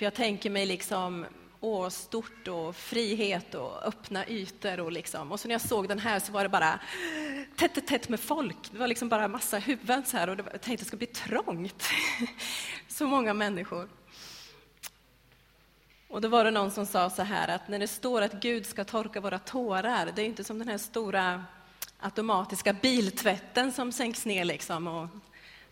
För 0.00 0.06
jag 0.06 0.14
tänker 0.14 0.50
mig 0.50 0.66
liksom, 0.66 1.26
åh, 1.60 1.88
stort 1.88 2.48
och 2.48 2.76
frihet 2.76 3.54
och 3.54 3.86
öppna 3.86 4.28
ytor 4.28 4.80
och 4.80 4.92
liksom. 4.92 5.32
Och 5.32 5.40
så 5.40 5.48
när 5.48 5.54
jag 5.54 5.60
såg 5.60 5.88
den 5.88 5.98
här 5.98 6.20
så 6.20 6.32
var 6.32 6.42
det 6.42 6.48
bara 6.48 6.80
tätt, 7.56 7.86
tätt 7.86 8.08
med 8.08 8.20
folk. 8.20 8.56
Det 8.72 8.78
var 8.78 8.86
liksom 8.86 9.08
bara 9.08 9.28
massa 9.28 9.58
huvuden 9.58 10.04
så 10.04 10.16
här 10.16 10.28
och 10.28 10.38
jag 10.38 10.60
tänkte 10.60 10.72
att 10.72 10.78
det 10.78 10.84
skulle 10.84 10.98
bli 10.98 11.06
trångt. 11.06 11.84
så 12.88 13.06
många 13.06 13.34
människor. 13.34 13.88
Och 16.08 16.20
då 16.20 16.28
var 16.28 16.44
det 16.44 16.50
någon 16.50 16.70
som 16.70 16.86
sa 16.86 17.10
så 17.10 17.22
här 17.22 17.48
att 17.48 17.68
när 17.68 17.78
det 17.78 17.88
står 17.88 18.22
att 18.22 18.32
Gud 18.32 18.66
ska 18.66 18.84
torka 18.84 19.20
våra 19.20 19.38
tårar, 19.38 20.12
det 20.16 20.22
är 20.22 20.26
inte 20.26 20.44
som 20.44 20.58
den 20.58 20.68
här 20.68 20.78
stora 20.78 21.44
automatiska 21.98 22.72
biltvätten 22.72 23.72
som 23.72 23.92
sänks 23.92 24.26
ner 24.26 24.44
liksom 24.44 24.86
och 24.86 25.08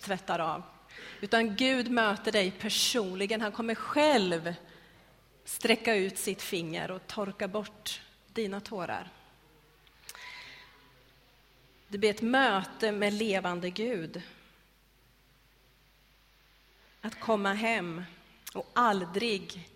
tvättar 0.00 0.38
av. 0.38 0.62
Utan 1.21 1.57
Gud 1.57 1.90
möter 1.90 2.33
dig 2.33 2.50
personligen, 2.50 3.40
han 3.40 3.52
kommer 3.52 3.75
själv 3.75 4.55
sträcka 5.45 5.95
ut 5.95 6.19
sitt 6.19 6.43
finger 6.43 6.90
och 6.90 7.07
torka 7.07 7.49
bort 7.49 8.00
dina 8.33 8.61
tårar. 8.61 9.11
Det 11.88 11.99
blir 11.99 12.11
ett 12.11 12.23
möte 12.23 12.93
med 12.93 13.12
levande 13.12 13.71
Gud. 13.71 14.23
Att 17.00 17.21
komma 17.21 17.52
hem 17.52 18.05
och 18.55 18.71
aldrig 18.73 19.69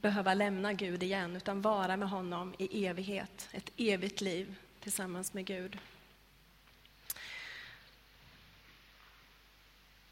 behöva 0.00 0.34
lämna 0.34 0.72
Gud 0.72 1.02
igen, 1.02 1.36
utan 1.36 1.62
vara 1.62 1.96
med 1.96 2.08
honom 2.08 2.54
i 2.58 2.86
evighet, 2.86 3.48
ett 3.52 3.70
evigt 3.76 4.20
liv 4.20 4.54
tillsammans 4.80 5.34
med 5.34 5.46
Gud. 5.46 5.78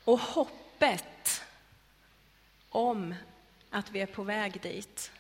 Och 0.05 0.19
hoppet 0.19 1.45
om 2.69 3.15
att 3.71 3.91
vi 3.91 4.01
är 4.01 4.07
på 4.07 4.23
väg 4.23 4.61
dit, 4.61 5.11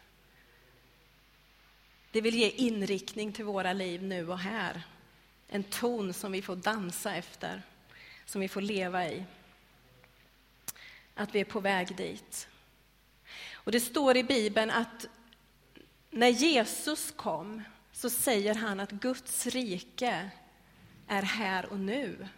det 2.10 2.20
vill 2.20 2.34
ge 2.34 2.50
inriktning 2.50 3.32
till 3.32 3.44
våra 3.44 3.72
liv 3.72 4.02
nu 4.02 4.28
och 4.28 4.38
här. 4.38 4.82
En 5.48 5.64
ton 5.64 6.14
som 6.14 6.32
vi 6.32 6.42
får 6.42 6.56
dansa 6.56 7.14
efter, 7.14 7.62
som 8.24 8.40
vi 8.40 8.48
får 8.48 8.60
leva 8.60 9.08
i. 9.08 9.24
Att 11.14 11.34
vi 11.34 11.40
är 11.40 11.44
på 11.44 11.60
väg 11.60 11.96
dit. 11.96 12.48
Och 13.52 13.72
det 13.72 13.80
står 13.80 14.16
i 14.16 14.24
Bibeln 14.24 14.70
att 14.70 15.06
när 16.10 16.28
Jesus 16.28 17.12
kom 17.16 17.62
så 17.92 18.10
säger 18.10 18.54
han 18.54 18.80
att 18.80 18.90
Guds 18.90 19.46
rike 19.46 20.30
är 21.06 21.22
här 21.22 21.72
och 21.72 21.78
nu, 21.78 22.28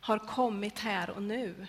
har 0.00 0.18
kommit 0.18 0.78
här 0.78 1.10
och 1.10 1.22
nu. 1.22 1.66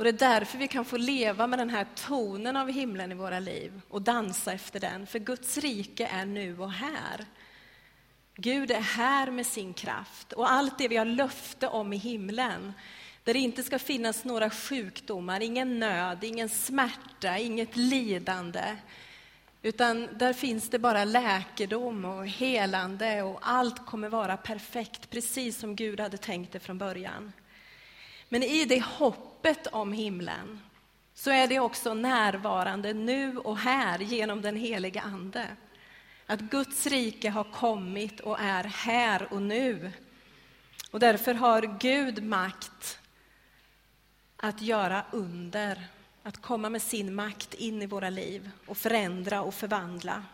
Och 0.00 0.04
det 0.04 0.10
är 0.10 0.30
därför 0.30 0.58
vi 0.58 0.68
kan 0.68 0.84
få 0.84 0.96
leva 0.96 1.46
med 1.46 1.58
den 1.58 1.70
här 1.70 1.86
tonen 1.94 2.56
av 2.56 2.70
himlen 2.70 3.12
i 3.12 3.14
våra 3.14 3.40
liv 3.40 3.80
och 3.88 4.02
dansa 4.02 4.52
efter 4.52 4.80
den, 4.80 5.06
för 5.06 5.18
Guds 5.18 5.58
rike 5.58 6.06
är 6.06 6.24
nu 6.24 6.58
och 6.58 6.72
här. 6.72 7.26
Gud 8.34 8.70
är 8.70 8.80
här 8.80 9.30
med 9.30 9.46
sin 9.46 9.74
kraft 9.74 10.32
och 10.32 10.50
allt 10.50 10.78
det 10.78 10.88
vi 10.88 10.96
har 10.96 11.04
löfte 11.04 11.68
om 11.68 11.92
i 11.92 11.96
himlen, 11.96 12.72
där 13.24 13.32
det 13.32 13.38
inte 13.38 13.62
ska 13.62 13.78
finnas 13.78 14.24
några 14.24 14.50
sjukdomar, 14.50 15.40
ingen 15.40 15.78
nöd, 15.78 16.24
ingen 16.24 16.48
smärta, 16.48 17.38
inget 17.38 17.76
lidande, 17.76 18.76
utan 19.62 20.08
där 20.18 20.32
finns 20.32 20.68
det 20.68 20.78
bara 20.78 21.04
läkedom 21.04 22.04
och 22.04 22.26
helande 22.26 23.22
och 23.22 23.38
allt 23.42 23.86
kommer 23.86 24.08
vara 24.08 24.36
perfekt, 24.36 25.10
precis 25.10 25.58
som 25.58 25.76
Gud 25.76 26.00
hade 26.00 26.16
tänkt 26.16 26.52
det 26.52 26.60
från 26.60 26.78
början. 26.78 27.32
Men 28.32 28.42
i 28.42 28.64
det 28.64 28.82
hoppet 28.84 29.66
om 29.66 29.92
himlen 29.92 30.60
så 31.14 31.30
är 31.30 31.48
det 31.48 31.60
också 31.60 31.94
närvarande 31.94 32.92
nu 32.92 33.38
och 33.38 33.58
här 33.58 33.98
genom 33.98 34.42
den 34.42 34.56
heliga 34.56 35.00
Ande. 35.00 35.46
Att 36.26 36.40
Guds 36.40 36.86
rike 36.86 37.30
har 37.30 37.44
kommit 37.44 38.20
och 38.20 38.40
är 38.40 38.64
här 38.64 39.32
och 39.32 39.42
nu. 39.42 39.92
Och 40.90 41.00
därför 41.00 41.34
har 41.34 41.78
Gud 41.80 42.22
makt 42.24 42.98
att 44.36 44.62
göra 44.62 45.04
under, 45.10 45.86
att 46.22 46.42
komma 46.42 46.70
med 46.70 46.82
sin 46.82 47.14
makt 47.14 47.54
in 47.54 47.82
i 47.82 47.86
våra 47.86 48.10
liv 48.10 48.50
och 48.66 48.76
förändra 48.76 49.42
och 49.42 49.54
förvandla. 49.54 50.24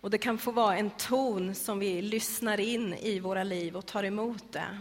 Och 0.00 0.10
det 0.10 0.18
kan 0.18 0.38
få 0.38 0.50
vara 0.50 0.76
en 0.76 0.90
ton 0.90 1.54
som 1.54 1.78
vi 1.78 2.02
lyssnar 2.02 2.60
in 2.60 2.94
i 2.94 3.20
våra 3.20 3.44
liv 3.44 3.76
och 3.76 3.86
tar 3.86 4.04
emot 4.04 4.52
det. 4.52 4.58
Eh, 4.58 4.78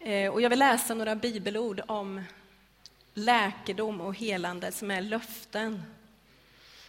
Eh, 0.00 0.32
och 0.32 0.40
jag 0.40 0.50
vill 0.50 0.58
läsa 0.58 0.94
några 0.94 1.16
bibelord 1.16 1.82
om 1.86 2.24
läkedom 3.14 4.00
och 4.00 4.14
helande 4.14 4.72
som 4.72 4.90
är 4.90 5.00
löften. 5.00 5.82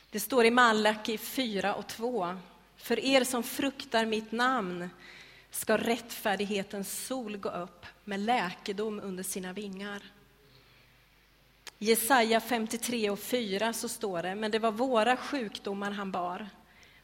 Det 0.10 0.20
står 0.20 0.46
i 0.46 0.51
Malaki 0.51 1.18
4 1.18 1.75
och 1.75 1.88
2. 1.88 2.38
För 2.78 3.00
er 3.00 3.24
som 3.24 3.44
fruktar 3.44 4.06
mitt 4.06 4.32
namn 4.32 4.89
ska 5.51 5.78
rättfärdighetens 5.78 7.06
sol 7.08 7.38
gå 7.38 7.50
upp 7.50 7.86
med 8.04 8.20
läkedom 8.20 9.00
under 9.00 9.24
sina 9.24 9.54
vingar. 9.54 10.04
I 11.80 11.86
Jesaja 11.86 12.39
53 12.39 13.10
och 13.10 13.20
4 13.20 13.74
så 13.74 13.89
står 13.89 14.24
det, 14.24 14.36
men 14.36 14.51
det 14.51 14.60
var 14.60 14.72
våra 14.72 15.18
sjukdomar 15.18 15.92
han 15.92 16.12
bar, 16.12 16.50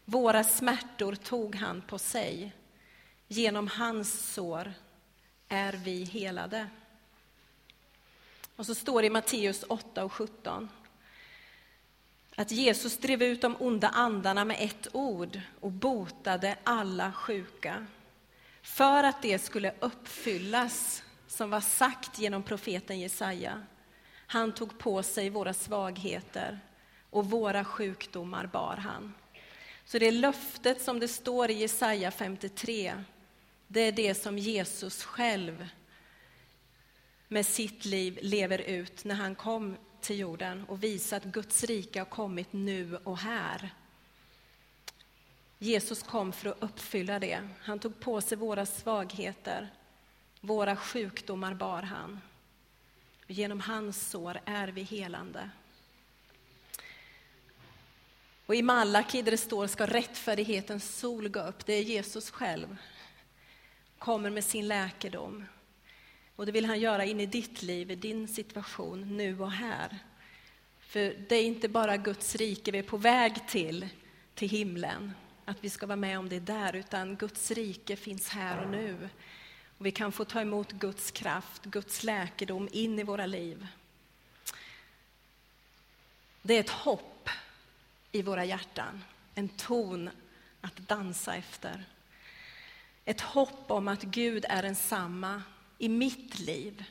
våra 0.05 0.43
smärtor 0.43 1.15
tog 1.15 1.55
han 1.55 1.81
på 1.81 1.99
sig. 1.99 2.51
Genom 3.27 3.67
hans 3.67 4.33
sår 4.33 4.73
är 5.49 5.73
vi 5.73 6.03
helade. 6.03 6.67
Och 8.55 8.65
så 8.65 8.75
står 8.75 9.01
det 9.01 9.07
i 9.07 9.09
Matteus 9.09 9.63
8 9.69 10.03
och 10.03 10.13
17 10.13 10.69
att 12.35 12.51
Jesus 12.51 12.97
drev 12.97 13.23
ut 13.23 13.41
de 13.41 13.55
onda 13.59 13.87
andarna 13.87 14.45
med 14.45 14.57
ett 14.59 14.87
ord 14.91 15.41
och 15.59 15.71
botade 15.71 16.57
alla 16.63 17.13
sjuka 17.13 17.85
för 18.61 19.03
att 19.03 19.21
det 19.21 19.39
skulle 19.39 19.73
uppfyllas 19.79 21.03
som 21.27 21.49
var 21.49 21.61
sagt 21.61 22.19
genom 22.19 22.43
profeten 22.43 22.99
Jesaja. 22.99 23.63
Han 24.27 24.51
tog 24.51 24.77
på 24.77 25.03
sig 25.03 25.29
våra 25.29 25.53
svagheter 25.53 26.59
och 27.09 27.29
våra 27.29 27.65
sjukdomar 27.65 28.45
bar 28.47 28.75
han. 28.75 29.13
Så 29.85 29.99
det 29.99 30.11
löftet 30.11 30.81
som 30.81 30.99
det 30.99 31.07
står 31.07 31.51
i 31.51 31.53
Jesaja 31.53 32.11
53, 32.11 32.93
det 33.67 33.81
är 33.81 33.91
det 33.91 34.15
som 34.15 34.37
Jesus 34.37 35.03
själv 35.03 35.67
med 37.27 37.45
sitt 37.45 37.85
liv 37.85 38.19
lever 38.21 38.59
ut 38.59 39.03
när 39.03 39.15
han 39.15 39.35
kom 39.35 39.77
till 40.01 40.19
jorden 40.19 40.63
och 40.67 40.83
visar 40.83 41.17
att 41.17 41.23
Guds 41.23 41.63
rike 41.63 41.99
har 41.99 42.05
kommit 42.05 42.53
nu 42.53 42.97
och 42.97 43.17
här. 43.17 43.73
Jesus 45.59 46.03
kom 46.03 46.31
för 46.31 46.49
att 46.49 46.63
uppfylla 46.63 47.19
det. 47.19 47.47
Han 47.61 47.79
tog 47.79 47.99
på 47.99 48.21
sig 48.21 48.37
våra 48.37 48.65
svagheter, 48.65 49.69
våra 50.41 50.75
sjukdomar 50.75 51.53
bar 51.53 51.81
han. 51.81 52.21
Genom 53.27 53.59
hans 53.59 54.09
sår 54.09 54.39
är 54.45 54.67
vi 54.67 54.83
helande. 54.83 55.49
Och 58.45 58.55
i 58.55 58.61
Malaki 58.61 59.21
där 59.21 59.31
det 59.31 59.37
står 59.37 59.67
ska 59.67 59.85
rättfärdighetens 59.85 60.97
sol 60.99 61.29
gå 61.29 61.39
upp, 61.39 61.65
det 61.65 61.73
är 61.73 61.81
Jesus 61.81 62.29
själv. 62.29 62.77
Kommer 64.05 64.29
med 64.29 64.43
sin 64.43 64.67
läkedom. 64.67 65.45
Och 66.35 66.45
det 66.45 66.51
vill 66.51 66.65
han 66.65 66.79
göra 66.79 67.05
in 67.05 67.19
i 67.19 67.25
ditt 67.25 67.63
liv, 67.63 67.91
i 67.91 67.95
din 67.95 68.27
situation, 68.27 69.17
nu 69.17 69.41
och 69.41 69.51
här. 69.51 69.97
För 70.79 71.15
det 71.29 71.35
är 71.35 71.43
inte 71.43 71.69
bara 71.69 71.97
Guds 71.97 72.35
rike 72.35 72.71
vi 72.71 72.77
är 72.77 72.83
på 72.83 72.97
väg 72.97 73.47
till, 73.47 73.89
till 74.35 74.49
himlen, 74.49 75.11
att 75.45 75.57
vi 75.61 75.69
ska 75.69 75.85
vara 75.85 75.95
med 75.95 76.19
om 76.19 76.29
det 76.29 76.39
där, 76.39 76.75
utan 76.75 77.15
Guds 77.15 77.51
rike 77.51 77.95
finns 77.95 78.29
här 78.29 78.63
och 78.63 78.69
nu. 78.69 79.09
Och 79.77 79.85
vi 79.85 79.91
kan 79.91 80.11
få 80.11 80.25
ta 80.25 80.41
emot 80.41 80.71
Guds 80.71 81.11
kraft, 81.11 81.63
Guds 81.63 82.03
läkedom 82.03 82.69
in 82.71 82.99
i 82.99 83.03
våra 83.03 83.25
liv. 83.25 83.67
Det 86.41 86.53
är 86.53 86.59
ett 86.59 86.69
hopp 86.69 87.29
i 88.11 88.21
våra 88.21 88.45
hjärtan, 88.45 89.03
en 89.35 89.49
ton 89.49 90.09
att 90.61 90.77
dansa 90.77 91.35
efter. 91.35 91.85
Ett 93.05 93.21
hopp 93.21 93.71
om 93.71 93.87
att 93.87 94.01
Gud 94.01 94.45
är 94.49 94.63
densamma 94.63 95.41
i 95.77 95.89
mitt 95.89 96.39
liv. 96.39 96.83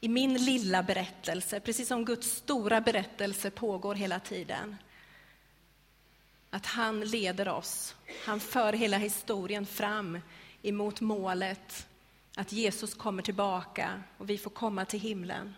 I 0.00 0.08
min 0.08 0.34
lilla 0.34 0.82
berättelse, 0.82 1.60
precis 1.60 1.88
som 1.88 2.04
Guds 2.04 2.30
stora 2.30 2.80
berättelse 2.80 3.50
pågår 3.50 3.94
hela 3.94 4.20
tiden 4.20 4.76
att 6.50 6.66
han 6.66 7.00
leder 7.00 7.48
oss. 7.48 7.94
Han 8.24 8.40
för 8.40 8.72
hela 8.72 8.98
historien 8.98 9.66
fram 9.66 10.18
emot 10.62 11.00
målet 11.00 11.86
att 12.36 12.52
Jesus 12.52 12.94
kommer 12.94 13.22
tillbaka 13.22 14.02
och 14.18 14.30
vi 14.30 14.38
får 14.38 14.50
komma 14.50 14.84
till 14.84 15.00
himlen. 15.00 15.54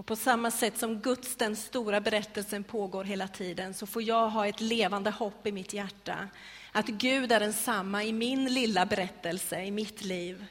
Och 0.00 0.06
på 0.06 0.16
samma 0.16 0.50
sätt 0.50 0.78
som 0.78 0.98
Guds, 0.98 1.36
den 1.36 1.56
stora 1.56 2.00
berättelsen, 2.00 2.64
pågår 2.64 3.04
hela 3.04 3.28
tiden 3.28 3.74
så 3.74 3.86
får 3.86 4.02
jag 4.02 4.30
ha 4.30 4.46
ett 4.46 4.60
levande 4.60 5.10
hopp 5.10 5.46
i 5.46 5.52
mitt 5.52 5.72
hjärta. 5.72 6.28
Att 6.72 6.86
Gud 6.86 7.32
är 7.32 7.40
densamma 7.40 8.04
i 8.04 8.12
min 8.12 8.54
lilla 8.54 8.86
berättelse, 8.86 9.64
i 9.64 9.70
mitt 9.70 10.04
liv. 10.04 10.46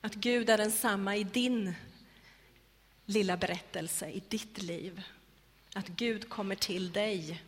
Att 0.00 0.14
Gud 0.14 0.50
är 0.50 0.58
densamma 0.58 1.16
i 1.16 1.24
din 1.24 1.74
lilla 3.06 3.36
berättelse, 3.36 4.10
i 4.10 4.22
ditt 4.28 4.62
liv. 4.62 5.02
Att 5.74 5.88
Gud 5.88 6.28
kommer 6.28 6.54
till 6.54 6.92
dig. 6.92 7.42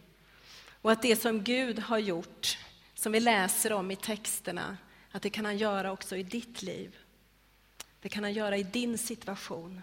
Och 0.83 0.93
att 0.93 1.03
det 1.03 1.17
som 1.17 1.43
Gud 1.43 1.79
har 1.79 1.99
gjort, 1.99 2.59
som 2.95 3.13
vi 3.13 3.21
läser 3.21 3.73
om 3.73 3.91
i 3.91 3.97
texterna, 3.97 4.77
att 5.11 5.23
det 5.23 5.31
kan 5.31 5.45
han 5.45 5.59
göra 5.59 5.93
också 5.93 6.17
i 6.17 6.23
ditt 6.23 6.63
liv. 6.63 6.97
Det 8.01 8.09
kan 8.09 8.25
han 8.25 8.33
göra 8.33 8.57
i 8.57 8.63
din 8.63 8.99
situation. 8.99 9.83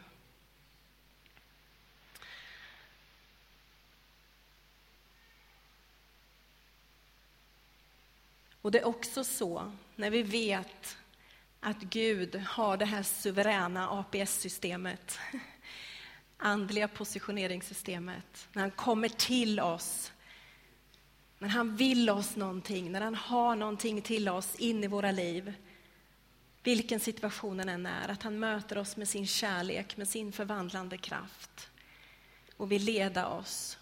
Och 8.62 8.72
det 8.72 8.80
är 8.80 8.88
också 8.88 9.24
så, 9.24 9.72
när 9.96 10.10
vi 10.10 10.24
vet 10.24 10.98
att 11.60 11.82
Gud 11.82 12.36
har 12.36 12.78
det 12.78 12.86
här 12.86 13.04
suveräna 13.04 13.90
APS-systemet 13.90 15.20
andliga 16.38 16.88
positioneringssystemet, 16.88 18.48
när 18.54 18.62
han 18.62 18.72
kommer 18.72 19.10
till 19.10 19.60
oss, 19.60 20.12
när 21.40 21.50
han 21.50 21.76
vill 21.76 22.10
oss 22.10 22.36
någonting, 22.36 22.92
när 22.92 23.02
han 23.02 23.16
har 23.16 23.56
någonting 23.56 24.02
till 24.02 24.30
oss 24.30 24.56
in 24.56 24.84
i 24.84 24.88
våra 24.88 25.12
liv, 25.12 25.54
vilken 26.64 27.00
situationen 27.00 27.70
än 27.70 27.86
är, 27.86 28.10
att 28.10 28.24
han 28.24 28.40
möter 28.40 28.78
oss 28.78 28.98
med 28.98 29.08
sin 29.08 29.28
kärlek, 29.28 29.98
med 29.98 30.08
sin 30.08 30.32
förvandlande 30.32 30.98
kraft 30.98 31.70
och 32.58 32.72
vill 32.72 32.84
leda 32.84 33.28
oss. 33.28 33.78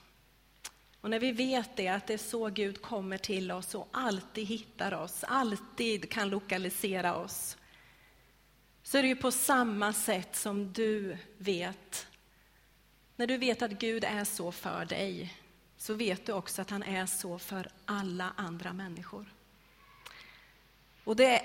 Och 1.01 1.09
när 1.09 1.19
vi 1.19 1.31
vet 1.31 1.75
det, 1.75 1.87
att 1.87 2.07
det 2.07 2.13
är 2.13 2.17
så 2.17 2.49
Gud 2.49 2.81
kommer 2.81 3.17
till 3.17 3.51
oss 3.51 3.75
och 3.75 3.87
alltid 3.91 4.47
hittar 4.47 4.93
oss, 4.93 5.23
alltid 5.27 6.09
kan 6.09 6.29
lokalisera 6.29 7.15
oss, 7.15 7.57
så 8.83 8.97
är 8.97 9.01
det 9.01 9.07
ju 9.07 9.15
på 9.15 9.31
samma 9.31 9.93
sätt 9.93 10.35
som 10.35 10.73
du 10.73 11.17
vet. 11.37 12.07
När 13.15 13.27
du 13.27 13.37
vet 13.37 13.61
att 13.61 13.71
Gud 13.71 14.03
är 14.03 14.23
så 14.23 14.51
för 14.51 14.85
dig, 14.85 15.33
så 15.77 15.93
vet 15.93 16.25
du 16.25 16.31
också 16.31 16.61
att 16.61 16.69
han 16.69 16.83
är 16.83 17.05
så 17.05 17.39
för 17.39 17.71
alla 17.85 18.33
andra 18.35 18.73
människor. 18.73 19.33
Och 21.03 21.15
det 21.15 21.41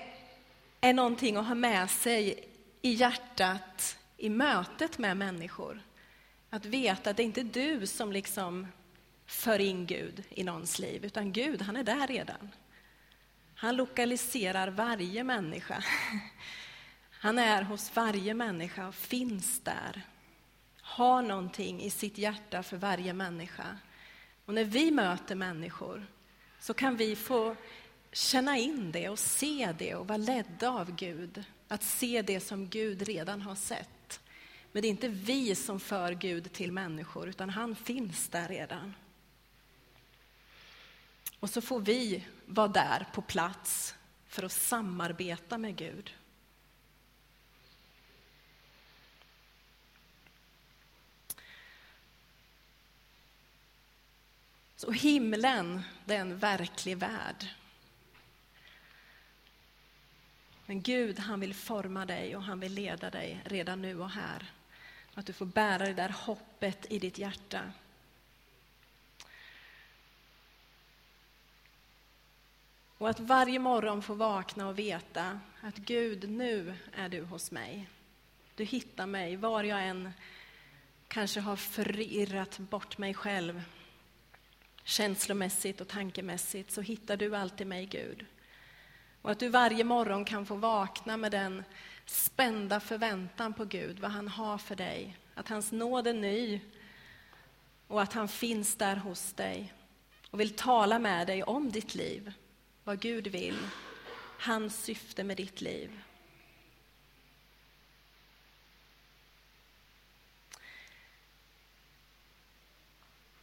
är 0.81 0.93
någonting 0.93 1.35
att 1.35 1.47
ha 1.47 1.55
med 1.55 1.89
sig 1.89 2.49
i 2.81 2.91
hjärtat 2.91 3.97
i 4.17 4.29
mötet 4.29 4.97
med 4.97 5.17
människor. 5.17 5.81
Att 6.49 6.65
veta 6.65 7.09
att 7.09 7.17
det 7.17 7.23
inte 7.23 7.41
är 7.41 7.79
du 7.79 7.87
som 7.87 8.11
liksom 8.11 8.67
för 9.25 9.59
in 9.59 9.85
Gud 9.85 10.23
i 10.29 10.43
någons 10.43 10.79
liv, 10.79 11.05
utan 11.05 11.31
Gud, 11.31 11.61
han 11.61 11.75
är 11.75 11.83
där 11.83 12.07
redan. 12.07 12.51
Han 13.55 13.75
lokaliserar 13.75 14.67
varje 14.67 15.23
människa. 15.23 15.83
Han 17.09 17.39
är 17.39 17.61
hos 17.61 17.95
varje 17.95 18.33
människa 18.33 18.87
och 18.87 18.95
finns 18.95 19.59
där. 19.59 20.01
Har 20.81 21.21
någonting 21.21 21.81
i 21.81 21.89
sitt 21.89 22.17
hjärta 22.17 22.63
för 22.63 22.77
varje 22.77 23.13
människa. 23.13 23.77
Och 24.45 24.53
när 24.53 24.63
vi 24.63 24.91
möter 24.91 25.35
människor 25.35 26.07
så 26.59 26.73
kan 26.73 26.95
vi 26.95 27.15
få 27.15 27.55
känna 28.11 28.57
in 28.57 28.91
det 28.91 29.09
och 29.09 29.19
se 29.19 29.73
det 29.77 29.95
och 29.95 30.07
vara 30.07 30.17
ledda 30.17 30.69
av 30.69 30.95
Gud. 30.95 31.43
Att 31.67 31.83
se 31.83 32.21
det 32.21 32.39
som 32.39 32.69
Gud 32.69 33.01
redan 33.01 33.41
har 33.41 33.55
sett. 33.55 34.19
Men 34.71 34.81
det 34.81 34.87
är 34.87 34.89
inte 34.89 35.07
vi 35.07 35.55
som 35.55 35.79
för 35.79 36.11
Gud 36.11 36.53
till 36.53 36.71
människor, 36.71 37.29
utan 37.29 37.49
han 37.49 37.75
finns 37.75 38.29
där 38.29 38.47
redan. 38.47 38.93
Och 41.45 41.49
så 41.49 41.61
får 41.61 41.79
vi 41.79 42.23
vara 42.45 42.67
där 42.67 43.05
på 43.13 43.21
plats 43.21 43.95
för 44.27 44.43
att 44.43 44.51
samarbeta 44.51 45.57
med 45.57 45.75
Gud. 45.75 46.13
Så 54.75 54.91
himlen, 54.91 55.81
det 56.05 56.15
är 56.15 56.21
en 56.21 56.37
verklig 56.37 56.97
värld. 56.97 57.45
Men 60.65 60.81
Gud, 60.81 61.19
han 61.19 61.39
vill 61.39 61.53
forma 61.53 62.05
dig 62.05 62.35
och 62.35 62.43
han 62.43 62.59
vill 62.59 62.73
leda 62.73 63.09
dig 63.09 63.41
redan 63.45 63.81
nu 63.81 63.99
och 63.99 64.09
här. 64.09 64.53
Att 65.13 65.25
du 65.25 65.33
får 65.33 65.45
bära 65.45 65.85
det 65.85 65.93
där 65.93 66.09
hoppet 66.09 66.85
i 66.89 66.99
ditt 66.99 67.17
hjärta. 67.17 67.71
Och 72.97 73.09
att 73.09 73.19
varje 73.19 73.59
morgon 73.59 74.01
få 74.01 74.13
vakna 74.13 74.67
och 74.67 74.79
veta 74.79 75.39
att 75.61 75.75
Gud, 75.75 76.29
nu 76.29 76.73
är 76.93 77.09
du 77.09 77.21
hos 77.21 77.51
mig. 77.51 77.89
Du 78.55 78.63
hittar 78.63 79.05
mig 79.05 79.35
var 79.35 79.63
jag 79.63 79.87
än 79.87 80.11
kanske 81.07 81.39
har 81.39 81.55
förirrat 81.55 82.57
bort 82.57 82.97
mig 82.97 83.13
själv 83.13 83.63
känslomässigt 84.83 85.81
och 85.81 85.87
tankemässigt 85.87 86.71
så 86.71 86.81
hittar 86.81 87.17
du 87.17 87.35
alltid 87.35 87.67
mig, 87.67 87.85
Gud. 87.85 88.25
Och 89.21 89.31
att 89.31 89.39
du 89.39 89.49
varje 89.49 89.83
morgon 89.83 90.25
kan 90.25 90.45
få 90.45 90.55
vakna 90.55 91.17
med 91.17 91.31
den 91.31 91.63
spända 92.05 92.79
förväntan 92.79 93.53
på 93.53 93.65
Gud, 93.65 93.99
vad 93.99 94.11
han 94.11 94.27
har 94.27 94.57
för 94.57 94.75
dig. 94.75 95.17
Att 95.35 95.49
hans 95.49 95.71
nåd 95.71 96.07
är 96.07 96.13
ny 96.13 96.61
och 97.87 98.01
att 98.01 98.13
han 98.13 98.27
finns 98.27 98.75
där 98.75 98.95
hos 98.95 99.33
dig 99.33 99.73
och 100.31 100.39
vill 100.39 100.55
tala 100.55 100.99
med 100.99 101.27
dig 101.27 101.43
om 101.43 101.71
ditt 101.71 101.95
liv, 101.95 102.33
vad 102.85 102.99
Gud 102.99 103.27
vill, 103.27 103.57
hans 104.39 104.83
syfte 104.83 105.23
med 105.23 105.37
ditt 105.37 105.61
liv. 105.61 106.01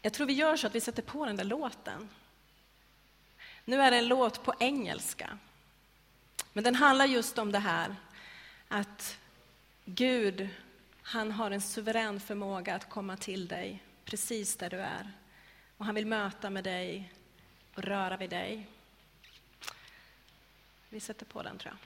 Jag 0.02 0.12
tror 0.12 0.26
vi 0.26 0.32
gör 0.32 0.56
så 0.56 0.66
att 0.66 0.74
vi 0.74 0.80
sätter 0.80 1.02
på 1.02 1.26
den 1.26 1.36
där 1.36 1.44
låten. 1.44 2.08
Nu 3.64 3.82
är 3.82 3.90
det 3.90 3.96
en 3.96 4.08
låt 4.08 4.44
på 4.44 4.54
engelska. 4.60 5.38
Men 6.52 6.64
den 6.64 6.74
handlar 6.74 7.04
just 7.04 7.38
om 7.38 7.52
det 7.52 7.58
här 7.58 7.96
att 8.68 9.18
Gud, 9.84 10.48
han 11.02 11.32
har 11.32 11.50
en 11.50 11.60
suverän 11.60 12.20
förmåga 12.20 12.74
att 12.74 12.88
komma 12.88 13.16
till 13.16 13.48
dig 13.48 13.82
precis 14.04 14.56
där 14.56 14.70
du 14.70 14.76
är. 14.76 15.12
Och 15.76 15.84
han 15.84 15.94
vill 15.94 16.06
möta 16.06 16.50
med 16.50 16.64
dig 16.64 17.12
och 17.74 17.82
röra 17.82 18.16
vid 18.16 18.30
dig. 18.30 18.66
Vi 20.92 21.00
sätter 21.00 21.26
på 21.26 21.42
den 21.42 21.58
tror 21.58 21.74
jag. 21.74 21.78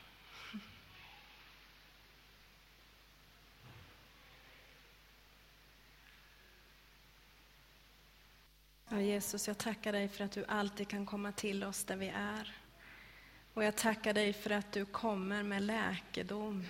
Ja, 8.89 9.01
Jesus, 9.01 9.49
jag 9.49 9.59
tackar 9.59 9.93
dig 9.93 10.09
för 10.09 10.25
att 10.25 10.33
du 10.33 10.45
alltid 10.45 10.89
kan 10.89 11.07
komma 11.07 11.33
till 11.33 11.65
oss 11.65 11.85
där 11.85 11.97
vi 11.97 12.09
är. 12.09 12.57
Och 13.55 13.65
jag 13.65 13.77
tackar 13.77 14.15
dig 14.15 14.33
för 14.33 14.51
att 14.51 14.73
du 14.73 14.85
kommer 14.85 15.43
med 15.43 15.63
läkedom. 15.63 16.67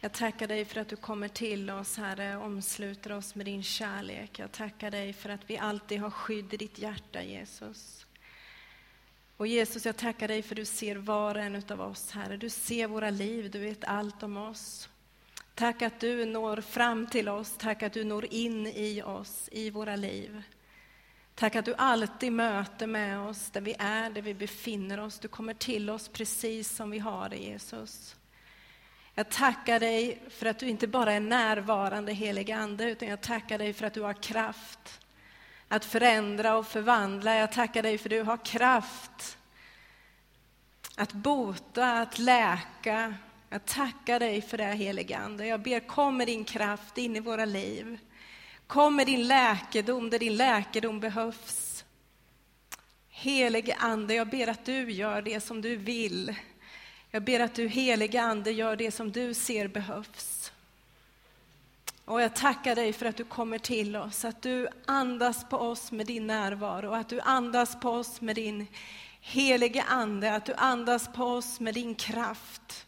Jag 0.00 0.12
tackar 0.12 0.48
dig 0.48 0.64
för 0.64 0.80
att 0.80 0.88
du 0.88 0.96
kommer 0.96 1.28
till 1.28 1.70
oss, 1.70 1.96
Herre, 1.96 2.36
och 2.36 2.44
omsluter 2.44 3.12
oss 3.12 3.34
med 3.34 3.46
din 3.46 3.62
kärlek. 3.62 4.38
Jag 4.38 4.52
tackar 4.52 4.90
dig 4.90 5.12
för 5.12 5.28
att 5.28 5.50
vi 5.50 5.58
alltid 5.58 6.00
har 6.00 6.10
skydd 6.10 6.54
i 6.54 6.56
ditt 6.56 6.78
hjärta, 6.78 7.22
Jesus. 7.22 8.06
Och 9.40 9.46
Jesus, 9.46 9.86
jag 9.86 9.96
tackar 9.96 10.28
dig 10.28 10.42
för 10.42 10.54
att 10.54 10.56
du 10.56 10.64
ser 10.64 10.96
var 10.96 11.34
och 11.34 11.40
en 11.40 11.62
av 11.70 11.80
oss, 11.80 12.10
Herre. 12.10 12.36
Du 12.36 12.48
ser 12.50 12.86
våra 12.86 13.10
liv, 13.10 13.50
du 13.50 13.58
vet 13.58 13.84
allt 13.84 14.22
om 14.22 14.36
oss. 14.36 14.88
Tack 15.54 15.82
att 15.82 16.00
du 16.00 16.24
når 16.24 16.60
fram 16.60 17.06
till 17.06 17.28
oss, 17.28 17.54
tack 17.58 17.82
att 17.82 17.92
du 17.92 18.04
når 18.04 18.34
in 18.34 18.66
i 18.66 19.02
oss, 19.02 19.48
i 19.52 19.70
våra 19.70 19.96
liv. 19.96 20.42
Tack 21.34 21.56
att 21.56 21.64
du 21.64 21.74
alltid 21.74 22.32
möter 22.32 22.86
med 22.86 23.20
oss 23.20 23.50
där 23.50 23.60
vi 23.60 23.74
är, 23.78 24.10
där 24.10 24.22
vi 24.22 24.34
befinner 24.34 25.00
oss. 25.00 25.18
Du 25.18 25.28
kommer 25.28 25.54
till 25.54 25.90
oss 25.90 26.08
precis 26.08 26.76
som 26.76 26.90
vi 26.90 26.98
har 26.98 27.28
det, 27.28 27.36
Jesus. 27.36 28.16
Jag 29.14 29.28
tackar 29.28 29.80
dig 29.80 30.22
för 30.28 30.46
att 30.46 30.58
du 30.58 30.68
inte 30.68 30.86
bara 30.86 31.12
är 31.12 31.20
närvarande, 31.20 32.12
helig 32.12 32.50
Ande, 32.50 32.90
utan 32.90 33.08
jag 33.08 33.20
tackar 33.20 33.58
dig 33.58 33.72
för 33.72 33.86
att 33.86 33.94
du 33.94 34.02
har 34.02 34.22
kraft 34.22 35.00
att 35.72 35.84
förändra 35.84 36.56
och 36.56 36.66
förvandla. 36.66 37.36
Jag 37.36 37.52
tackar 37.52 37.82
dig 37.82 37.98
för 37.98 38.08
att 38.08 38.10
du 38.10 38.22
har 38.22 38.36
kraft 38.44 39.38
att 40.96 41.12
bota, 41.12 41.92
att 41.92 42.18
läka. 42.18 43.14
Jag 43.48 43.66
tackar 43.66 44.20
dig 44.20 44.42
för 44.42 44.58
det, 44.58 44.64
helige 44.64 45.18
Ande. 45.18 45.46
Jag 45.46 45.60
ber, 45.60 45.80
kom 45.80 46.16
med 46.16 46.26
din 46.26 46.44
kraft 46.44 46.98
in 46.98 47.16
i 47.16 47.20
våra 47.20 47.44
liv. 47.44 47.98
Kom 48.66 48.96
med 48.96 49.06
din 49.06 49.28
läkedom 49.28 50.10
där 50.10 50.18
din 50.18 50.36
läkedom 50.36 51.00
behövs. 51.00 51.84
Helige 53.08 53.74
Ande, 53.78 54.14
jag 54.14 54.28
ber 54.28 54.46
att 54.48 54.64
du 54.64 54.92
gör 54.92 55.22
det 55.22 55.40
som 55.40 55.60
du 55.60 55.76
vill. 55.76 56.34
Jag 57.10 57.22
ber 57.24 57.40
att 57.40 57.54
du, 57.54 57.68
helige 57.68 58.22
Ande, 58.22 58.50
gör 58.50 58.76
det 58.76 58.90
som 58.90 59.12
du 59.12 59.34
ser 59.34 59.68
behövs. 59.68 60.39
Och 62.10 62.22
jag 62.22 62.36
tackar 62.36 62.74
dig 62.74 62.92
för 62.92 63.06
att 63.06 63.16
du 63.16 63.24
kommer 63.24 63.58
till 63.58 63.96
oss, 63.96 64.24
att 64.24 64.42
du 64.42 64.68
andas 64.86 65.48
på 65.48 65.56
oss 65.56 65.92
med 65.92 66.06
din 66.06 66.26
närvaro, 66.26 66.92
att 66.92 67.08
du 67.08 67.20
andas 67.20 67.80
på 67.80 67.90
oss 67.90 68.20
med 68.20 68.36
din 68.36 68.66
helige 69.20 69.82
Ande, 69.82 70.34
att 70.34 70.46
du 70.46 70.54
andas 70.54 71.08
på 71.12 71.24
oss 71.24 71.60
med 71.60 71.74
din 71.74 71.94
kraft. 71.94 72.86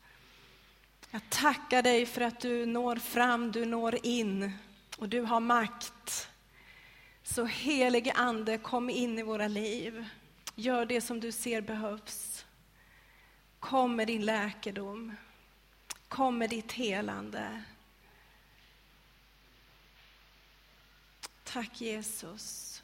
Jag 1.11 1.20
tackar 1.28 1.82
dig 1.82 2.06
för 2.06 2.20
att 2.20 2.40
du 2.40 2.66
når 2.66 2.96
fram, 2.96 3.52
du 3.52 3.64
når 3.64 4.06
in 4.06 4.52
och 4.98 5.08
du 5.08 5.20
har 5.20 5.40
makt. 5.40 6.28
Så 7.22 7.44
helige 7.44 8.12
Ande, 8.12 8.58
kom 8.58 8.90
in 8.90 9.18
i 9.18 9.22
våra 9.22 9.48
liv. 9.48 10.04
Gör 10.54 10.87
det 10.87 11.00
som 11.00 11.20
du 11.20 11.32
ser 11.32 11.61
behövs. 11.61 12.44
Kom 13.61 13.96
med 13.96 14.06
din 14.06 14.24
läkedom. 14.24 15.16
Kom 16.08 16.38
med 16.38 16.50
ditt 16.50 16.72
helande. 16.72 17.62
Tack 21.52 21.80
Jesus. 21.80 22.82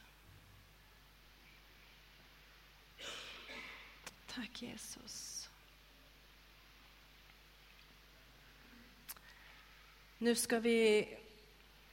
Tack 4.26 4.62
Jesus. 4.62 5.48
Nu 10.18 10.34
ska 10.34 10.58
vi 10.58 11.08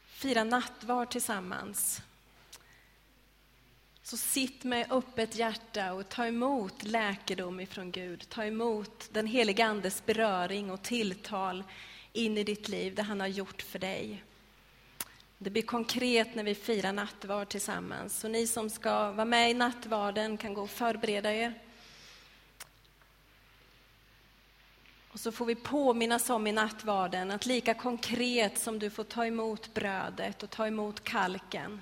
fira 0.06 0.44
nattvard 0.44 1.10
tillsammans. 1.10 2.02
Så 4.04 4.18
sitt 4.18 4.64
med 4.64 4.92
öppet 4.92 5.36
hjärta 5.36 5.94
och 5.94 6.10
ta 6.10 6.26
emot 6.26 6.84
läkedom 6.84 7.60
ifrån 7.60 7.92
Gud. 7.92 8.30
Ta 8.30 8.46
emot 8.46 9.10
den 9.12 9.28
helige 9.28 9.66
Andes 9.66 10.06
beröring 10.06 10.72
och 10.72 10.82
tilltal 10.82 11.64
in 12.14 12.38
i 12.38 12.44
ditt 12.44 12.68
liv, 12.68 12.96
det 12.96 13.04
han 13.04 13.20
har 13.20 13.28
gjort 13.28 13.62
för 13.62 13.80
dig. 13.80 14.24
Det 15.46 15.52
blir 15.52 15.64
konkret 15.64 16.36
när 16.36 16.44
vi 16.44 16.56
firar 16.56 16.94
nattvard 16.94 17.50
tillsammans. 17.50 18.20
Så 18.20 18.28
ni 18.28 18.48
som 18.48 18.70
ska 18.70 19.12
vara 19.12 19.26
med 19.26 19.52
i 19.52 19.54
nattvarden 19.54 20.38
kan 20.38 20.54
gå 20.54 20.62
och 20.62 20.70
förbereda 20.70 21.34
er. 21.34 21.54
Och 25.12 25.20
så 25.20 25.32
får 25.32 25.46
vi 25.46 25.56
påminnas 25.56 26.30
om 26.30 26.48
i 26.48 26.52
nattvarden 26.52 27.32
att 27.32 27.46
lika 27.46 27.74
konkret 27.74 28.58
som 28.58 28.80
du 28.80 28.90
får 28.90 29.04
ta 29.04 29.26
emot 29.26 29.74
brödet 29.74 30.44
och 30.44 30.50
ta 30.50 30.68
emot 30.68 31.04
kalken, 31.04 31.82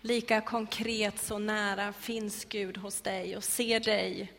lika 0.00 0.40
konkret 0.40 1.18
så 1.18 1.38
nära 1.38 1.92
finns 1.92 2.44
Gud 2.44 2.76
hos 2.76 3.00
dig 3.00 3.36
och 3.36 3.44
ser 3.44 3.80
dig 3.80 4.32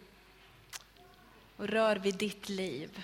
och 1.57 1.67
rör 1.67 1.95
vid 1.95 2.15
ditt 2.15 2.49
liv. 2.49 3.03